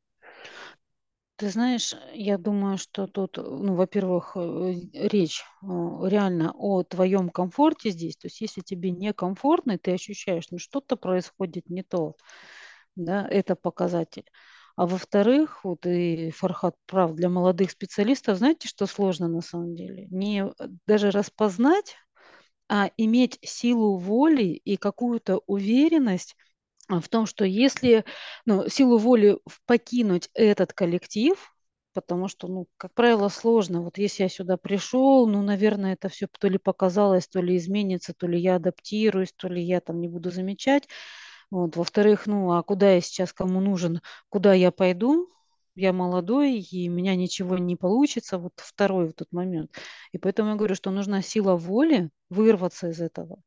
Ты 1.36 1.50
знаешь, 1.51 1.94
я 2.13 2.39
думаю, 2.39 2.79
что 2.79 3.06
тут, 3.06 3.38
ну, 3.38 3.75
во-первых, 3.75 4.32
э, 4.36 4.74
речь 4.94 5.44
э, 5.62 5.65
реально 5.67 6.51
о 6.58 6.82
твоем 6.82 7.29
комфорте 7.29 7.91
здесь. 7.91 8.17
То 8.17 8.25
есть, 8.25 8.41
если 8.41 8.62
тебе 8.62 8.89
некомфортно, 8.89 9.77
ты 9.77 9.91
ощущаешь, 9.91 10.50
ну, 10.50 10.58
что-то 10.58 10.96
происходит 10.96 11.70
не 11.70 11.84
то, 11.84 12.15
да, 12.96 13.27
это 13.29 13.56
показатель. 13.56 14.25
А 14.77 14.86
во-вторых, 14.86 15.63
вот 15.65 15.86
и 15.88 16.29
Фархат 16.31 16.75
прав, 16.86 17.15
для 17.15 17.29
молодых 17.29 17.72
специалистов, 17.72 18.38
знаете, 18.38 18.67
что 18.67 18.86
сложно 18.86 19.27
на 19.27 19.41
самом 19.41 19.75
деле? 19.75 20.07
Не 20.12 20.53
даже 20.86 21.12
распознать, 21.12 21.96
а 22.69 22.91
иметь 22.98 23.39
силу 23.43 23.98
воли 23.98 24.43
и 24.43 24.77
какую-то 24.77 25.41
уверенность 25.48 26.36
а, 26.89 27.01
в 27.01 27.10
том, 27.10 27.25
что 27.25 27.46
если 27.46 28.05
ну, 28.46 28.69
силу 28.69 28.98
воли 28.98 29.39
покинуть 29.65 30.29
этот 30.34 30.74
коллектив, 30.74 31.38
потому 31.93 32.27
что, 32.27 32.48
ну, 32.48 32.67
как 32.77 32.93
правило, 32.93 33.29
сложно. 33.29 33.81
Вот 33.84 33.98
если 33.98 34.24
я 34.24 34.29
сюда 34.29 34.57
пришел, 34.57 35.27
ну, 35.27 35.41
наверное, 35.43 35.93
это 35.93 36.10
все 36.10 36.27
то 36.27 36.48
ли 36.50 36.60
показалось, 36.60 37.27
то 37.27 37.41
ли 37.41 37.57
изменится, 37.57 38.13
то 38.13 38.27
ли 38.27 38.39
я 38.39 38.55
адаптируюсь, 38.57 39.34
то 39.36 39.48
ли 39.48 39.62
я 39.63 39.81
там 39.81 40.01
не 40.01 40.07
буду 40.07 40.31
замечать. 40.31 40.88
Вот. 41.50 41.75
Во-вторых, 41.75 42.27
ну, 42.27 42.51
а 42.51 42.63
куда 42.63 42.94
я 42.94 43.01
сейчас, 43.01 43.34
кому 43.34 43.62
нужен, 43.62 44.01
куда 44.30 44.54
я 44.54 44.72
пойду? 44.72 45.30
Я 45.75 45.94
молодой, 45.94 46.60
и 46.60 46.88
меня 46.88 47.16
ничего 47.16 47.58
не 47.58 47.75
получится. 47.75 48.38
Вот 48.38 48.54
второй 48.58 49.08
вот 49.08 49.18
тот 49.18 49.32
момент. 49.32 49.72
И 50.12 50.18
поэтому 50.18 50.50
я 50.50 50.56
говорю, 50.56 50.75
что 50.75 50.92
нужна 50.92 51.22
сила 51.22 51.56
воли 51.56 52.10
вырваться 52.30 52.89
из 52.89 53.00
этого 53.00 53.42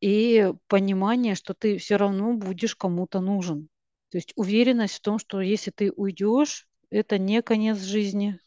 и 0.00 0.52
понимание, 0.68 1.34
что 1.34 1.54
ты 1.54 1.78
все 1.78 1.96
равно 1.96 2.34
будешь 2.34 2.76
кому-то 2.76 3.20
нужен. 3.20 3.68
То 4.10 4.18
есть 4.18 4.32
уверенность 4.36 4.96
в 4.96 5.00
том, 5.00 5.18
что 5.18 5.40
если 5.40 5.70
ты 5.70 5.92
уйдешь, 5.92 6.66
это 6.90 7.18
не 7.18 7.42
конец 7.42 7.78
жизни. 7.78 8.38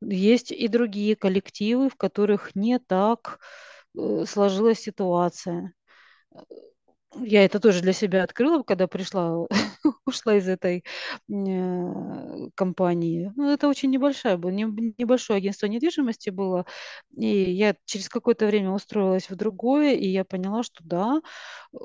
Есть 0.00 0.52
и 0.52 0.68
другие 0.68 1.16
коллективы, 1.16 1.88
в 1.88 1.96
которых 1.96 2.54
не 2.54 2.78
так 2.78 3.40
э, 3.96 4.24
сложилась 4.26 4.80
ситуация. 4.80 5.72
Я 7.14 7.44
это 7.44 7.60
тоже 7.60 7.80
для 7.82 7.92
себя 7.92 8.24
открыла, 8.24 8.62
когда 8.62 8.86
пришла, 8.88 9.46
ушла 10.06 10.36
из 10.36 10.48
этой 10.48 10.84
э, 11.30 12.48
компании. 12.54 13.32
Ну, 13.36 13.50
это 13.52 13.68
очень 13.68 13.90
небольшая 13.90 14.36
была, 14.36 14.52
небольшое 14.52 15.38
агентство 15.38 15.66
недвижимости 15.66 16.30
было. 16.30 16.66
И 17.16 17.26
я 17.52 17.74
через 17.84 18.08
какое-то 18.08 18.46
время 18.46 18.70
устроилась 18.70 19.30
в 19.30 19.36
другое, 19.36 19.94
и 19.94 20.06
я 20.08 20.24
поняла, 20.24 20.62
что 20.62 20.82
да, 20.84 21.20
э, 21.72 21.76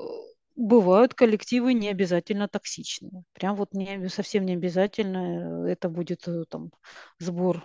бывают 0.56 1.14
коллективы 1.14 1.72
не 1.72 1.88
обязательно 1.88 2.48
токсичные. 2.48 3.24
Прям 3.32 3.56
вот 3.56 3.72
не, 3.74 4.08
совсем 4.08 4.44
не 4.44 4.54
обязательно 4.54 5.66
это 5.68 5.88
будет 5.88 6.28
э, 6.28 6.44
там 6.50 6.72
сбор 7.20 7.64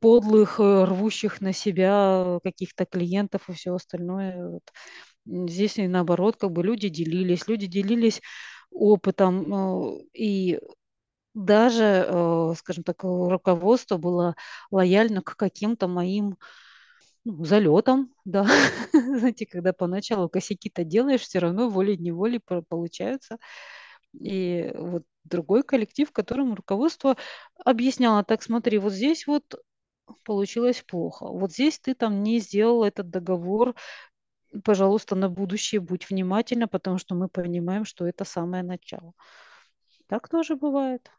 подлых, 0.00 0.58
рвущих 0.58 1.40
на 1.40 1.52
себя 1.52 2.40
каких-то 2.42 2.84
клиентов 2.84 3.48
и 3.48 3.52
все 3.52 3.74
остальное. 3.74 4.48
Вот. 4.50 4.62
Здесь 5.30 5.78
и 5.78 5.86
наоборот, 5.86 6.36
как 6.36 6.50
бы 6.52 6.62
люди 6.62 6.88
делились, 6.88 7.46
люди 7.46 7.66
делились 7.66 8.20
опытом, 8.70 9.94
э, 9.94 10.02
и 10.12 10.60
даже, 11.34 12.04
э, 12.08 12.54
скажем 12.56 12.84
так, 12.84 13.04
руководство 13.04 13.96
было 13.96 14.34
лояльно 14.70 15.22
к 15.22 15.36
каким-то 15.36 15.86
моим 15.88 16.36
ну, 17.24 17.44
залетам, 17.44 18.12
да. 18.24 18.46
Знаете, 18.92 19.46
когда 19.46 19.72
поначалу 19.72 20.28
косяки-то 20.28 20.84
делаешь, 20.84 21.22
все 21.22 21.38
равно 21.38 21.68
волей-неволей 21.68 22.40
получаются. 22.40 23.38
И 24.12 24.72
вот 24.74 25.04
другой 25.24 25.62
коллектив, 25.62 26.08
в 26.08 26.12
котором 26.12 26.54
руководство 26.54 27.16
объясняло, 27.64 28.24
так 28.24 28.42
смотри, 28.42 28.78
вот 28.78 28.92
здесь 28.92 29.26
вот 29.26 29.44
получилось 30.24 30.82
плохо. 30.86 31.26
Вот 31.26 31.52
здесь 31.52 31.78
ты 31.78 31.94
там 31.94 32.22
не 32.22 32.40
сделал 32.40 32.82
этот 32.84 33.10
договор 33.10 33.74
пожалуйста, 34.64 35.16
на 35.16 35.28
будущее 35.28 35.80
будь 35.80 36.08
внимательна, 36.10 36.68
потому 36.68 36.98
что 36.98 37.14
мы 37.14 37.28
понимаем, 37.28 37.84
что 37.84 38.06
это 38.06 38.24
самое 38.24 38.62
начало. 38.62 39.12
Так 40.06 40.28
тоже 40.28 40.56
бывает. 40.56 41.10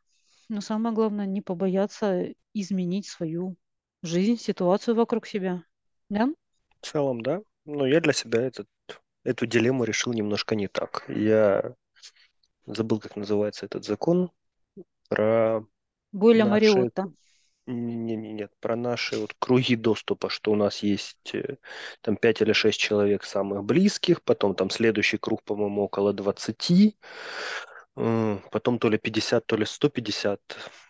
Но 0.49 0.61
самое 0.61 0.93
главное, 0.93 1.25
не 1.25 1.41
побояться 1.41 2.33
изменить 2.53 3.07
свою 3.07 3.55
жизнь, 4.03 4.37
ситуацию 4.37 4.95
вокруг 4.95 5.25
себя. 5.25 5.63
Да? 6.09 6.29
В 6.81 6.85
целом, 6.85 7.21
да. 7.21 7.41
Но 7.65 7.85
я 7.85 8.01
для 8.01 8.13
себя 8.13 8.41
этот, 8.41 8.67
эту 9.23 9.45
дилемму 9.45 9.83
решил 9.85 10.13
немножко 10.13 10.55
не 10.55 10.67
так. 10.67 11.05
Я 11.07 11.75
забыл, 12.65 12.99
как 12.99 13.15
называется 13.15 13.65
этот 13.65 13.85
закон 13.85 14.31
про 15.09 15.65
Бойля 16.11 16.45
наши... 16.45 16.73
Мариотта. 16.73 17.11
Не, 17.71 18.15
не, 18.15 18.33
нет, 18.33 18.51
про 18.59 18.75
наши 18.75 19.17
вот 19.17 19.33
круги 19.39 19.75
доступа, 19.75 20.29
что 20.29 20.51
у 20.51 20.55
нас 20.55 20.83
есть 20.83 21.33
э, 21.33 21.57
там 22.01 22.17
5 22.17 22.41
или 22.41 22.53
6 22.53 22.79
человек 22.79 23.23
самых 23.23 23.63
близких, 23.63 24.21
потом 24.21 24.55
там 24.55 24.69
следующий 24.69 25.17
круг, 25.17 25.41
по-моему, 25.43 25.83
около 25.83 26.13
20, 26.13 26.97
потом 27.95 28.79
то 28.79 28.89
ли 28.89 28.97
50, 28.97 29.45
то 29.45 29.55
ли 29.55 29.65
150, 29.65 30.41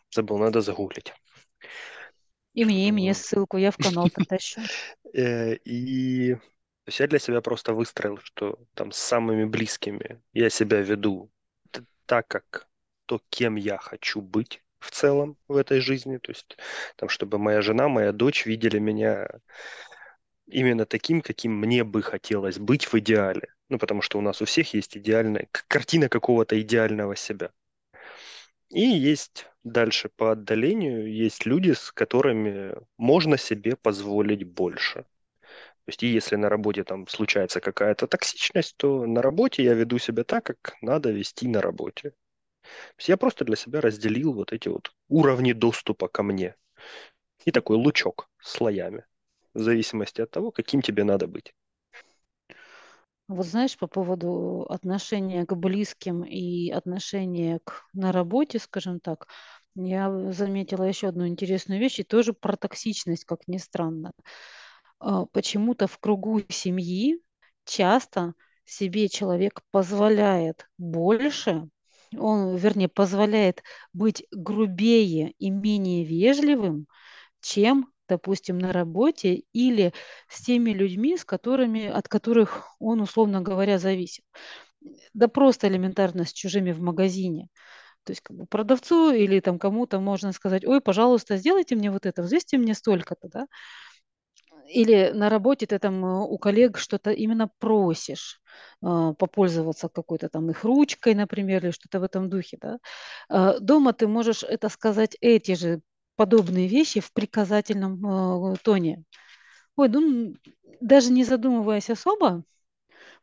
забыл, 0.10 0.38
надо 0.38 0.62
загуглить. 0.62 1.13
И 2.54 2.65
мне, 2.65 2.89
и 2.89 2.91
мне 2.91 3.13
ссылку, 3.13 3.58
я 3.58 3.72
в 3.72 3.78
канал 3.78 4.10
потащу. 4.13 4.62
Э, 5.13 5.56
и 5.65 6.36
то 6.36 6.88
есть 6.88 7.00
я 7.02 7.08
для 7.08 7.20
себя 7.20 7.41
просто 7.41 7.74
выстроил, 7.74 8.17
что 8.24 8.58
там 8.74 8.94
с 8.94 8.98
самыми 8.98 9.44
близкими 9.44 10.22
я 10.32 10.50
себя 10.50 10.82
веду 10.82 11.30
так, 12.06 12.28
как 12.30 12.70
то, 13.06 13.22
кем 13.30 13.58
я 13.58 13.78
хочу 13.78 14.22
быть 14.22 14.63
в 14.82 14.91
целом 14.91 15.38
в 15.48 15.56
этой 15.56 15.80
жизни. 15.80 16.17
То 16.17 16.32
есть, 16.32 16.58
там, 16.98 17.08
чтобы 17.08 17.38
моя 17.38 17.62
жена, 17.62 17.88
моя 17.88 18.12
дочь 18.12 18.46
видели 18.46 18.80
меня 18.80 19.30
именно 20.48 20.86
таким, 20.86 21.22
каким 21.22 21.54
мне 21.54 21.84
бы 21.84 22.02
хотелось 22.02 22.60
быть 22.60 22.86
в 22.91 22.96
идеале. 22.96 23.48
Ну, 23.70 23.78
потому 23.78 24.02
что 24.02 24.17
у 24.17 24.22
нас 24.22 24.41
у 24.41 24.46
всех 24.46 24.74
есть 24.74 24.98
идеальная 24.98 25.48
картина 25.67 26.10
какого-то 26.10 26.60
идеального 26.60 27.15
себя. 27.15 27.52
И 28.70 28.82
есть 28.82 29.48
дальше 29.63 30.10
по 30.10 30.32
отдалению, 30.32 31.13
есть 31.13 31.46
люди, 31.46 31.72
с 31.72 31.91
которыми 31.91 32.76
можно 32.98 33.38
себе 33.38 33.76
позволить 33.76 34.44
больше. 34.44 35.04
То 35.04 35.88
есть, 35.88 36.04
и 36.04 36.08
если 36.08 36.36
на 36.36 36.50
работе 36.50 36.84
там 36.84 37.08
случается 37.08 37.60
какая-то 37.60 38.08
токсичность, 38.08 38.76
то 38.78 39.06
на 39.06 39.22
работе 39.22 39.63
я 39.63 39.74
веду 39.74 40.00
себя 40.00 40.24
так, 40.24 40.46
как 40.46 40.76
надо 40.82 41.12
вести 41.12 41.48
на 41.48 41.62
работе 41.62 42.13
есть 42.98 43.10
я 43.10 43.18
просто 43.18 43.46
для 43.46 43.56
себя 43.56 43.82
разделил 43.82 44.34
вот 44.34 44.54
эти 44.54 44.68
вот 44.68 44.94
уровни 45.08 45.54
доступа 45.54 46.08
ко 46.08 46.24
мне. 46.24 46.56
И 47.46 47.52
такой 47.52 47.78
лучок 47.78 48.30
слоями, 48.42 49.06
в 49.54 49.60
зависимости 49.62 50.22
от 50.22 50.32
того, 50.32 50.52
каким 50.52 50.82
тебе 50.82 51.04
надо 51.04 51.28
быть. 51.28 51.54
Вот 53.28 53.46
знаешь, 53.46 53.78
по 53.78 53.88
поводу 53.88 54.66
отношения 54.70 55.46
к 55.46 55.56
близким 55.56 56.24
и 56.24 56.70
отношения 56.70 57.60
к, 57.64 57.86
на 57.94 58.12
работе, 58.12 58.60
скажем 58.60 59.00
так, 59.00 59.28
я 59.76 60.32
заметила 60.34 60.84
еще 60.84 61.08
одну 61.08 61.28
интересную 61.28 61.80
вещь, 61.80 62.00
и 62.00 62.04
тоже 62.04 62.34
про 62.34 62.58
токсичность, 62.58 63.24
как 63.24 63.48
ни 63.48 63.58
странно. 63.58 64.12
А, 65.00 65.26
почему-то 65.28 65.88
в 65.88 65.98
кругу 65.98 66.42
семьи 66.50 67.22
часто 67.64 68.34
себе 68.66 69.08
человек 69.08 69.62
позволяет 69.72 70.68
больше, 70.78 71.70
он, 72.17 72.56
вернее, 72.56 72.89
позволяет 72.89 73.63
быть 73.93 74.26
грубее 74.32 75.32
и 75.39 75.50
менее 75.50 76.04
вежливым, 76.06 76.88
чем, 77.41 77.89
допустим, 78.10 78.60
на 78.60 78.74
работе 78.74 79.43
или 79.54 79.93
с 80.30 80.41
теми 80.43 80.71
людьми, 80.71 81.17
с 81.17 81.26
которыми, 81.26 81.88
от 81.88 82.08
которых 82.10 82.67
он, 82.80 83.02
условно 83.02 83.41
говоря, 83.41 83.80
зависит. 83.80 84.26
Да 85.13 85.28
просто 85.28 85.67
элементарно 85.67 86.26
с 86.26 86.34
чужими 86.34 86.71
в 86.71 86.82
магазине. 86.82 87.47
То 88.06 88.12
есть 88.12 88.21
как 88.21 88.38
бы 88.38 88.45
продавцу 88.47 89.12
или 89.13 89.39
там 89.41 89.60
кому-то 89.60 90.00
можно 90.00 90.34
сказать, 90.34 90.65
ой, 90.65 90.82
пожалуйста, 90.82 91.38
сделайте 91.38 91.76
мне 91.76 91.91
вот 91.91 92.06
это, 92.06 92.24
взвесьте 92.24 92.58
мне 92.58 92.76
столько-то, 92.76 93.30
да 93.30 93.47
или 94.72 95.12
на 95.14 95.30
работе 95.30 95.66
ты 95.66 95.80
там 95.80 96.04
э, 96.06 96.20
у 96.26 96.38
коллег 96.38 96.78
что-то 96.78 97.12
именно 97.12 97.50
просишь 97.60 98.42
э, 98.84 99.14
попользоваться 99.18 99.90
какой-то 99.90 100.30
там 100.30 100.50
их 100.50 100.64
ручкой, 100.64 101.16
например, 101.16 101.64
или 101.66 101.72
что-то 101.72 102.00
в 102.00 102.04
этом 102.04 102.30
духе, 102.30 102.58
да. 102.62 102.80
Э, 103.30 103.60
дома 103.60 103.94
ты 103.94 104.08
можешь 104.08 104.44
это 104.44 104.70
сказать 104.70 105.18
эти 105.22 105.56
же 105.56 105.82
подобные 106.16 106.68
вещи 106.68 107.00
в 107.00 107.12
приказательном 107.14 108.58
тоне. 108.64 109.04
Ой, 109.76 109.90
ну, 109.90 110.36
даже 110.82 111.12
не 111.12 111.24
задумываясь 111.24 111.90
особо, 111.90 112.44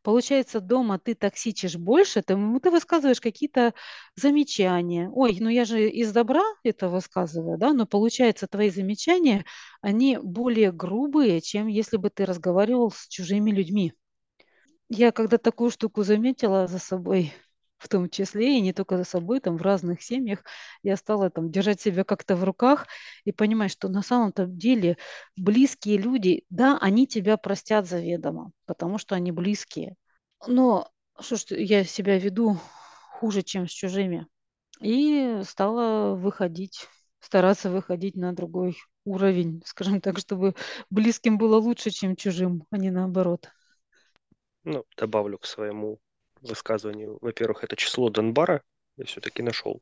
Получается, 0.03 0.61
дома 0.61 0.99
ты 0.99 1.15
токсичишь 1.15 1.77
больше, 1.77 2.23
ты, 2.23 2.35
ты 2.63 2.71
высказываешь 2.71 3.21
какие-то 3.21 3.75
замечания. 4.17 5.11
Ой, 5.13 5.37
ну 5.41 5.49
я 5.49 5.65
же 5.65 5.89
из 5.89 6.13
добра 6.13 6.43
это 6.65 6.89
высказываю, 6.89 7.59
да, 7.59 7.73
но 7.73 7.87
получается, 7.87 8.47
твои 8.47 8.71
замечания, 8.71 9.45
они 9.81 10.19
более 10.23 10.73
грубые, 10.73 11.41
чем 11.41 11.67
если 11.67 11.97
бы 11.97 12.11
ты 12.11 12.25
разговаривал 12.25 12.91
с 12.91 13.07
чужими 13.09 13.51
людьми. 13.51 13.93
Я 14.89 15.13
когда 15.13 15.39
такую 15.39 15.71
штуку 15.71 16.03
заметила 16.03 16.67
за 16.67 16.79
собой, 16.79 17.33
в 17.79 17.89
том 17.89 18.11
числе, 18.11 18.59
и 18.59 18.61
не 18.61 18.73
только 18.73 18.97
за 18.97 19.05
собой, 19.05 19.41
там 19.41 19.57
в 19.57 19.63
разных 19.63 20.03
семьях, 20.03 20.43
я 20.83 20.97
стала 20.97 21.31
там 21.31 21.51
держать 21.51 21.81
себя 21.81 22.05
как-то 22.05 22.37
в 22.37 22.45
руках 22.45 22.87
и 23.25 23.33
понимать, 23.33 23.71
что 23.71 23.89
на 23.89 24.03
самом-то 24.03 24.47
деле 24.47 24.99
близкие 25.37 25.97
люди, 25.97 26.45
да, 26.51 26.79
они 26.81 27.07
тебя 27.07 27.37
простят 27.37 27.87
заведомо, 27.87 28.51
потому 28.67 28.99
что 28.99 29.15
они 29.15 29.33
близкие. 29.33 29.97
Но 30.47 30.91
что 31.21 31.37
ж 31.37 31.45
я 31.51 31.85
себя 31.85 32.19
веду 32.19 32.59
хуже, 33.11 33.43
чем 33.43 33.67
с 33.67 33.71
чужими. 33.71 34.27
И 34.81 35.41
стала 35.45 36.15
выходить, 36.15 36.87
стараться 37.21 37.71
выходить 37.71 38.17
на 38.17 38.33
другой 38.33 38.77
уровень, 39.05 39.63
скажем 39.65 40.01
так, 40.01 40.19
чтобы 40.19 40.55
близким 40.91 41.39
было 41.39 41.57
лучше, 41.57 41.91
чем 41.91 42.15
чужим, 42.15 42.65
а 42.71 42.77
не 42.77 42.91
наоборот. 42.91 43.49
Ну, 44.65 44.85
добавлю 44.97 45.39
к 45.39 45.47
своему 45.47 45.99
высказывании. 46.43 47.09
Во-первых, 47.21 47.65
это 47.65 47.77
число 47.77 48.11
Донбара 48.11 48.63
я 48.97 49.05
все-таки 49.05 49.43
нашел. 49.43 49.81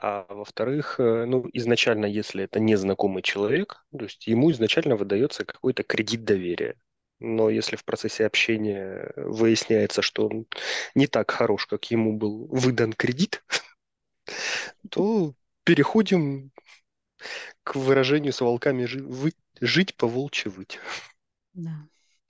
А 0.00 0.26
во-вторых, 0.28 0.98
э, 0.98 1.24
ну, 1.26 1.48
изначально, 1.52 2.06
если 2.06 2.44
это 2.44 2.60
незнакомый 2.60 3.22
человек, 3.22 3.84
то 3.96 4.04
есть 4.04 4.26
ему 4.26 4.50
изначально 4.50 4.96
выдается 4.96 5.44
какой-то 5.44 5.82
кредит 5.82 6.24
доверия. 6.24 6.76
Но 7.20 7.50
если 7.50 7.76
в 7.76 7.84
процессе 7.84 8.26
общения 8.26 9.12
выясняется, 9.16 10.02
что 10.02 10.28
он 10.28 10.46
не 10.94 11.06
так 11.06 11.30
хорош, 11.30 11.66
как 11.66 11.90
ему 11.90 12.16
был 12.16 12.46
выдан 12.46 12.92
кредит, 12.92 13.42
то 14.90 15.34
переходим 15.64 16.52
к 17.64 17.74
выражению 17.74 18.32
с 18.32 18.40
волками 18.40 18.88
жить 19.60 19.96
по 19.96 20.06
волчьи 20.06 20.50
выть. 20.50 20.78
Да. 21.54 21.88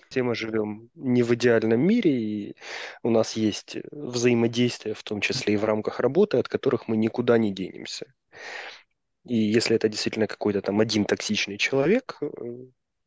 Все 0.08 0.22
мы 0.22 0.34
живем 0.34 0.90
не 0.94 1.22
в 1.22 1.34
идеальном 1.34 1.80
мире, 1.80 2.10
и 2.10 2.56
у 3.02 3.10
нас 3.10 3.34
есть 3.34 3.76
взаимодействие, 3.90 4.94
в 4.94 5.02
том 5.02 5.20
числе 5.20 5.54
и 5.54 5.56
в 5.58 5.64
рамках 5.64 6.00
работы, 6.00 6.38
от 6.38 6.48
которых 6.48 6.88
мы 6.88 6.96
никуда 6.96 7.36
не 7.36 7.52
денемся. 7.52 8.06
И 9.26 9.36
если 9.36 9.76
это 9.76 9.88
действительно 9.88 10.26
какой-то 10.26 10.62
там 10.62 10.80
один 10.80 11.04
токсичный 11.04 11.58
человек 11.58 12.16
э, 12.22 12.26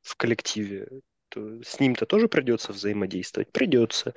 в 0.03 0.15
коллективе, 0.15 0.87
то 1.29 1.63
с 1.63 1.79
ним-то 1.79 2.05
тоже 2.05 2.27
придется 2.27 2.73
взаимодействовать. 2.73 3.51
Придется. 3.51 4.13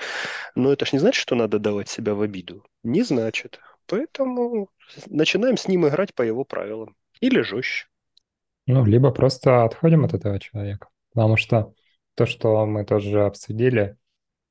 Но 0.54 0.72
это 0.72 0.84
ж 0.84 0.92
не 0.92 0.98
значит, 0.98 1.22
что 1.22 1.36
надо 1.36 1.58
давать 1.58 1.88
себя 1.88 2.14
в 2.14 2.20
обиду. 2.20 2.64
Не 2.82 3.02
значит. 3.02 3.60
Поэтому 3.86 4.68
начинаем 5.06 5.56
с 5.56 5.68
ним 5.68 5.86
играть 5.86 6.14
по 6.14 6.22
его 6.22 6.44
правилам. 6.44 6.96
Или 7.20 7.40
жестче. 7.40 7.86
Ну, 8.66 8.84
либо 8.84 9.10
просто 9.10 9.64
отходим 9.64 10.04
от 10.04 10.12
этого 10.12 10.38
человека. 10.40 10.88
Потому 11.14 11.36
что 11.36 11.72
то, 12.14 12.26
что 12.26 12.64
мы 12.66 12.84
тоже 12.84 13.24
обсудили, 13.24 13.96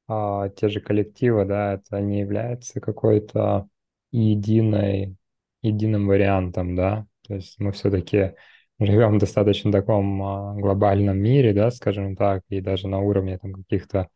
а, 0.08 0.50
те 0.50 0.70
же 0.70 0.82
коллективы, 0.82 1.46
да, 1.46 1.76
это 1.76 2.00
не 2.02 2.20
является 2.20 2.80
какой-то 2.82 3.68
единой, 4.12 5.16
единым 5.62 6.08
вариантом, 6.08 6.76
да, 6.76 7.08
то 7.28 7.36
есть 7.36 7.60
мы 7.60 7.72
все-таки 7.72 8.36
живем 8.80 9.16
в 9.16 9.20
достаточно 9.20 9.72
таком 9.72 10.22
а, 10.24 10.54
глобальном 10.56 11.18
мире, 11.18 11.54
да, 11.54 11.72
скажем 11.72 12.16
так, 12.16 12.44
и 12.50 12.62
даже 12.62 12.88
на 12.88 13.00
уровне 13.00 13.38
там 13.38 13.54
каких-то 13.54 14.10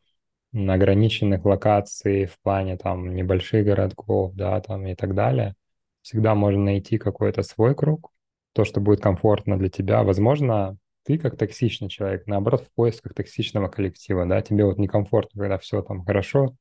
ограниченных 0.53 1.45
локаций 1.45 2.25
в 2.25 2.39
плане 2.41 2.77
там 2.77 3.13
небольших 3.15 3.65
городков, 3.65 4.33
да, 4.33 4.59
там 4.61 4.87
и 4.87 4.95
так 4.95 5.13
далее, 5.15 5.55
всегда 6.01 6.35
можно 6.35 6.63
найти 6.63 6.97
какой-то 6.97 7.43
свой 7.43 7.75
круг, 7.75 8.11
то, 8.53 8.65
что 8.65 8.81
будет 8.81 9.01
комфортно 9.01 9.57
для 9.57 9.69
тебя. 9.69 10.03
Возможно, 10.03 10.77
ты 11.07 11.17
как 11.17 11.37
токсичный 11.37 11.87
человек, 11.87 12.27
наоборот, 12.27 12.65
в 12.65 12.71
поисках 12.75 13.13
токсичного 13.13 13.69
коллектива, 13.69 14.25
да, 14.25 14.41
тебе 14.41 14.65
вот 14.65 14.77
некомфортно, 14.77 15.41
когда 15.41 15.57
все 15.57 15.81
там 15.81 16.03
хорошо 16.03 16.57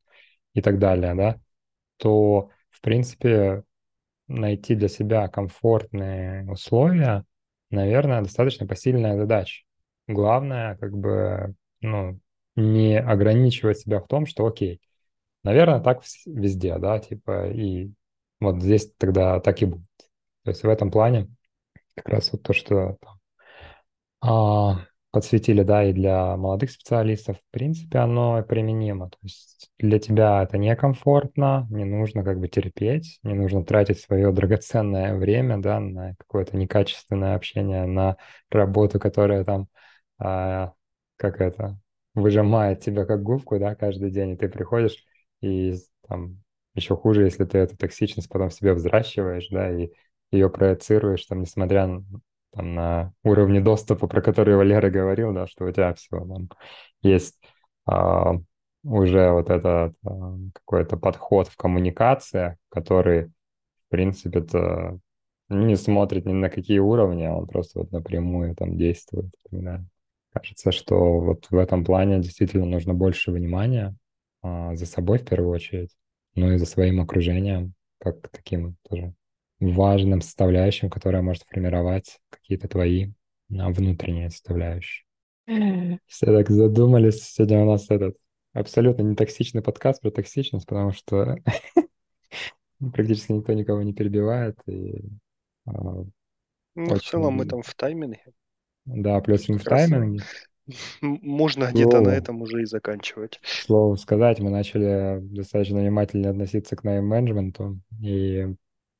и 0.54 0.62
так 0.62 0.78
далее, 0.78 1.16
да, 1.16 1.40
то, 1.96 2.50
в 2.70 2.80
принципе, 2.80 3.64
найти 4.28 4.76
для 4.76 4.87
себя 4.87 5.26
комфортные 5.26 6.48
условия, 6.48 7.24
наверное, 7.70 8.22
достаточно 8.22 8.68
посильная 8.68 9.16
задача. 9.16 9.64
Главное, 10.06 10.76
как 10.76 10.96
бы, 10.96 11.56
ну, 11.80 12.20
не 12.54 13.00
ограничивать 13.00 13.80
себя 13.80 13.98
в 13.98 14.06
том, 14.06 14.26
что, 14.26 14.46
окей, 14.46 14.80
наверное, 15.42 15.80
так 15.80 16.04
везде, 16.24 16.78
да, 16.78 17.00
типа, 17.00 17.50
и 17.50 17.90
вот 18.38 18.62
здесь 18.62 18.92
тогда 18.96 19.40
так 19.40 19.61
и 19.61 19.64
будет. 19.64 19.88
То 20.44 20.50
есть 20.50 20.62
в 20.62 20.68
этом 20.68 20.92
плане 20.92 21.35
как 21.96 22.09
раз 22.11 22.30
вот 22.30 22.44
то, 22.44 22.52
что 22.52 22.96
там, 23.00 23.16
подсветили, 25.10 25.62
да, 25.62 25.84
и 25.84 25.92
для 25.94 26.36
молодых 26.36 26.70
специалистов, 26.70 27.38
в 27.38 27.50
принципе, 27.50 27.98
оно 27.98 28.42
применимо. 28.42 29.08
То 29.08 29.18
есть 29.22 29.70
для 29.78 29.98
тебя 29.98 30.42
это 30.42 30.58
некомфортно, 30.58 31.66
не 31.70 31.84
нужно 31.84 32.22
как 32.22 32.38
бы 32.38 32.48
терпеть, 32.48 33.18
не 33.22 33.32
нужно 33.34 33.64
тратить 33.64 33.98
свое 34.00 34.30
драгоценное 34.32 35.16
время, 35.16 35.58
да, 35.58 35.80
на 35.80 36.14
какое-то 36.16 36.56
некачественное 36.56 37.34
общение, 37.34 37.86
на 37.86 38.18
работу, 38.50 39.00
которая 39.00 39.44
там, 39.44 39.68
а, 40.18 40.74
как 41.16 41.40
это, 41.40 41.78
выжимает 42.14 42.80
тебя 42.80 43.06
как 43.06 43.22
губку, 43.22 43.58
да, 43.58 43.74
каждый 43.74 44.10
день, 44.10 44.32
и 44.32 44.36
ты 44.36 44.48
приходишь, 44.48 45.02
и 45.40 45.76
там 46.08 46.42
еще 46.74 46.94
хуже, 46.94 47.24
если 47.24 47.44
ты 47.44 47.56
эту 47.58 47.76
токсичность 47.76 48.28
потом 48.28 48.50
в 48.50 48.54
себе 48.54 48.74
взращиваешь, 48.74 49.48
да, 49.50 49.70
и 49.70 49.90
ее 50.30 50.50
проецируешь, 50.50 51.24
там, 51.24 51.40
несмотря 51.40 52.02
там, 52.56 52.74
на 52.74 53.12
уровне 53.22 53.60
доступа, 53.60 54.06
про 54.06 54.22
который 54.22 54.56
Валера 54.56 54.90
говорил, 54.90 55.32
да, 55.32 55.46
что 55.46 55.66
у 55.66 55.70
тебя 55.70 55.94
все 55.94 56.18
там 56.18 56.48
есть 57.02 57.38
а, 57.86 58.34
уже 58.82 59.30
вот 59.30 59.50
этот 59.50 59.94
а, 60.04 60.36
какой-то 60.54 60.96
подход 60.96 61.48
в 61.48 61.56
коммуникации, 61.56 62.56
который, 62.70 63.26
в 63.26 63.90
принципе, 63.90 64.40
то 64.40 64.98
не 65.48 65.76
смотрит 65.76 66.26
ни 66.26 66.32
на 66.32 66.50
какие 66.50 66.78
уровни, 66.78 67.24
а 67.24 67.34
он 67.34 67.46
просто 67.46 67.80
вот 67.80 67.92
напрямую 67.92 68.56
там 68.56 68.76
действует. 68.76 69.30
Да. 69.50 69.84
Кажется, 70.32 70.72
что 70.72 71.20
вот 71.20 71.46
в 71.50 71.56
этом 71.56 71.84
плане 71.84 72.20
действительно 72.20 72.66
нужно 72.66 72.94
больше 72.94 73.30
внимания 73.30 73.94
а, 74.42 74.74
за 74.74 74.86
собой 74.86 75.18
в 75.18 75.24
первую 75.24 75.50
очередь, 75.50 75.90
ну 76.34 76.52
и 76.52 76.56
за 76.58 76.66
своим 76.66 77.00
окружением, 77.00 77.74
как 77.98 78.28
таким 78.30 78.76
тоже 78.88 79.14
важным 79.60 80.20
составляющим, 80.20 80.90
которая 80.90 81.22
может 81.22 81.44
формировать 81.44 82.18
какие-то 82.30 82.68
твои 82.68 83.12
а, 83.50 83.70
внутренние 83.70 84.30
составляющие. 84.30 85.04
Все 86.06 86.26
так 86.26 86.50
задумались. 86.50 87.22
Сегодня 87.22 87.62
у 87.62 87.66
нас 87.66 87.90
этот 87.90 88.16
абсолютно 88.52 89.02
не 89.02 89.14
токсичный 89.14 89.62
подкаст 89.62 90.02
про 90.02 90.10
токсичность, 90.10 90.66
потому 90.66 90.92
что 90.92 91.36
практически 92.92 93.32
никто 93.32 93.52
никого 93.52 93.82
не 93.82 93.92
перебивает. 93.92 94.58
И, 94.66 95.04
а, 95.66 96.04
ну, 96.74 96.94
в 96.94 97.00
целом 97.00 97.34
мы 97.34 97.46
там 97.46 97.62
в 97.62 97.74
тайминге. 97.74 98.24
Да, 98.84 99.20
плюс 99.20 99.48
мы 99.48 99.58
в 99.58 99.64
тайминге. 99.64 100.22
Можно 101.00 101.70
где-то 101.70 102.00
на 102.00 102.10
этом 102.10 102.42
уже 102.42 102.62
и 102.62 102.66
заканчивать. 102.66 103.38
К 103.40 103.46
слову 103.46 103.96
сказать, 103.96 104.40
мы 104.40 104.50
начали 104.50 105.20
достаточно 105.20 105.78
внимательно 105.78 106.30
относиться 106.30 106.74
к 106.74 106.82
найм-менеджменту, 106.82 107.80
и 108.02 108.56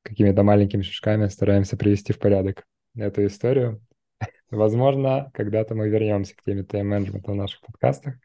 какими-то 0.07 0.43
маленькими 0.43 0.81
шажками 0.81 1.27
стараемся 1.27 1.77
привести 1.77 2.13
в 2.13 2.19
порядок 2.19 2.65
эту 2.95 3.25
историю. 3.25 3.81
Возможно, 4.49 5.29
когда-то 5.33 5.75
мы 5.75 5.89
вернемся 5.89 6.35
к 6.35 6.43
теме 6.43 6.63
тайм-менеджмента 6.63 7.31
в 7.31 7.35
наших 7.35 7.61
подкастах. 7.61 8.15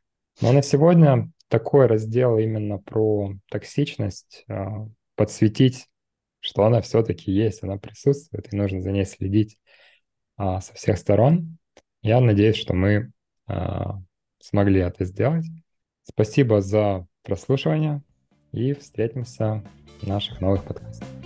Но 0.41 0.53
на 0.53 0.63
сегодня 0.63 1.31
такой 1.49 1.87
раздел 1.87 2.39
именно 2.39 2.79
про 2.79 3.35
токсичность, 3.51 4.45
а, 4.49 4.87
подсветить, 5.17 5.89
что 6.41 6.65
она 6.65 6.81
все-таки 6.81 7.31
есть, 7.31 7.63
она 7.63 7.77
присутствует, 7.77 8.53
и 8.53 8.57
нужно 8.57 8.81
за 8.81 8.93
ней 8.93 9.05
следить 9.05 9.59
а, 10.37 10.61
со 10.61 10.75
всех 10.75 10.97
сторон. 10.97 11.59
Я 12.03 12.21
надеюсь, 12.21 12.57
что 12.57 12.75
мы 12.75 13.13
а, 13.47 14.01
смогли 14.39 14.81
это 14.81 15.05
сделать. 15.05 15.45
Спасибо 16.05 16.61
за 16.61 17.07
прослушивание 17.23 18.03
и 18.53 18.75
встретимся 18.75 19.65
в 20.01 20.07
наших 20.07 20.41
новых 20.41 20.65
подкастах. 20.65 21.22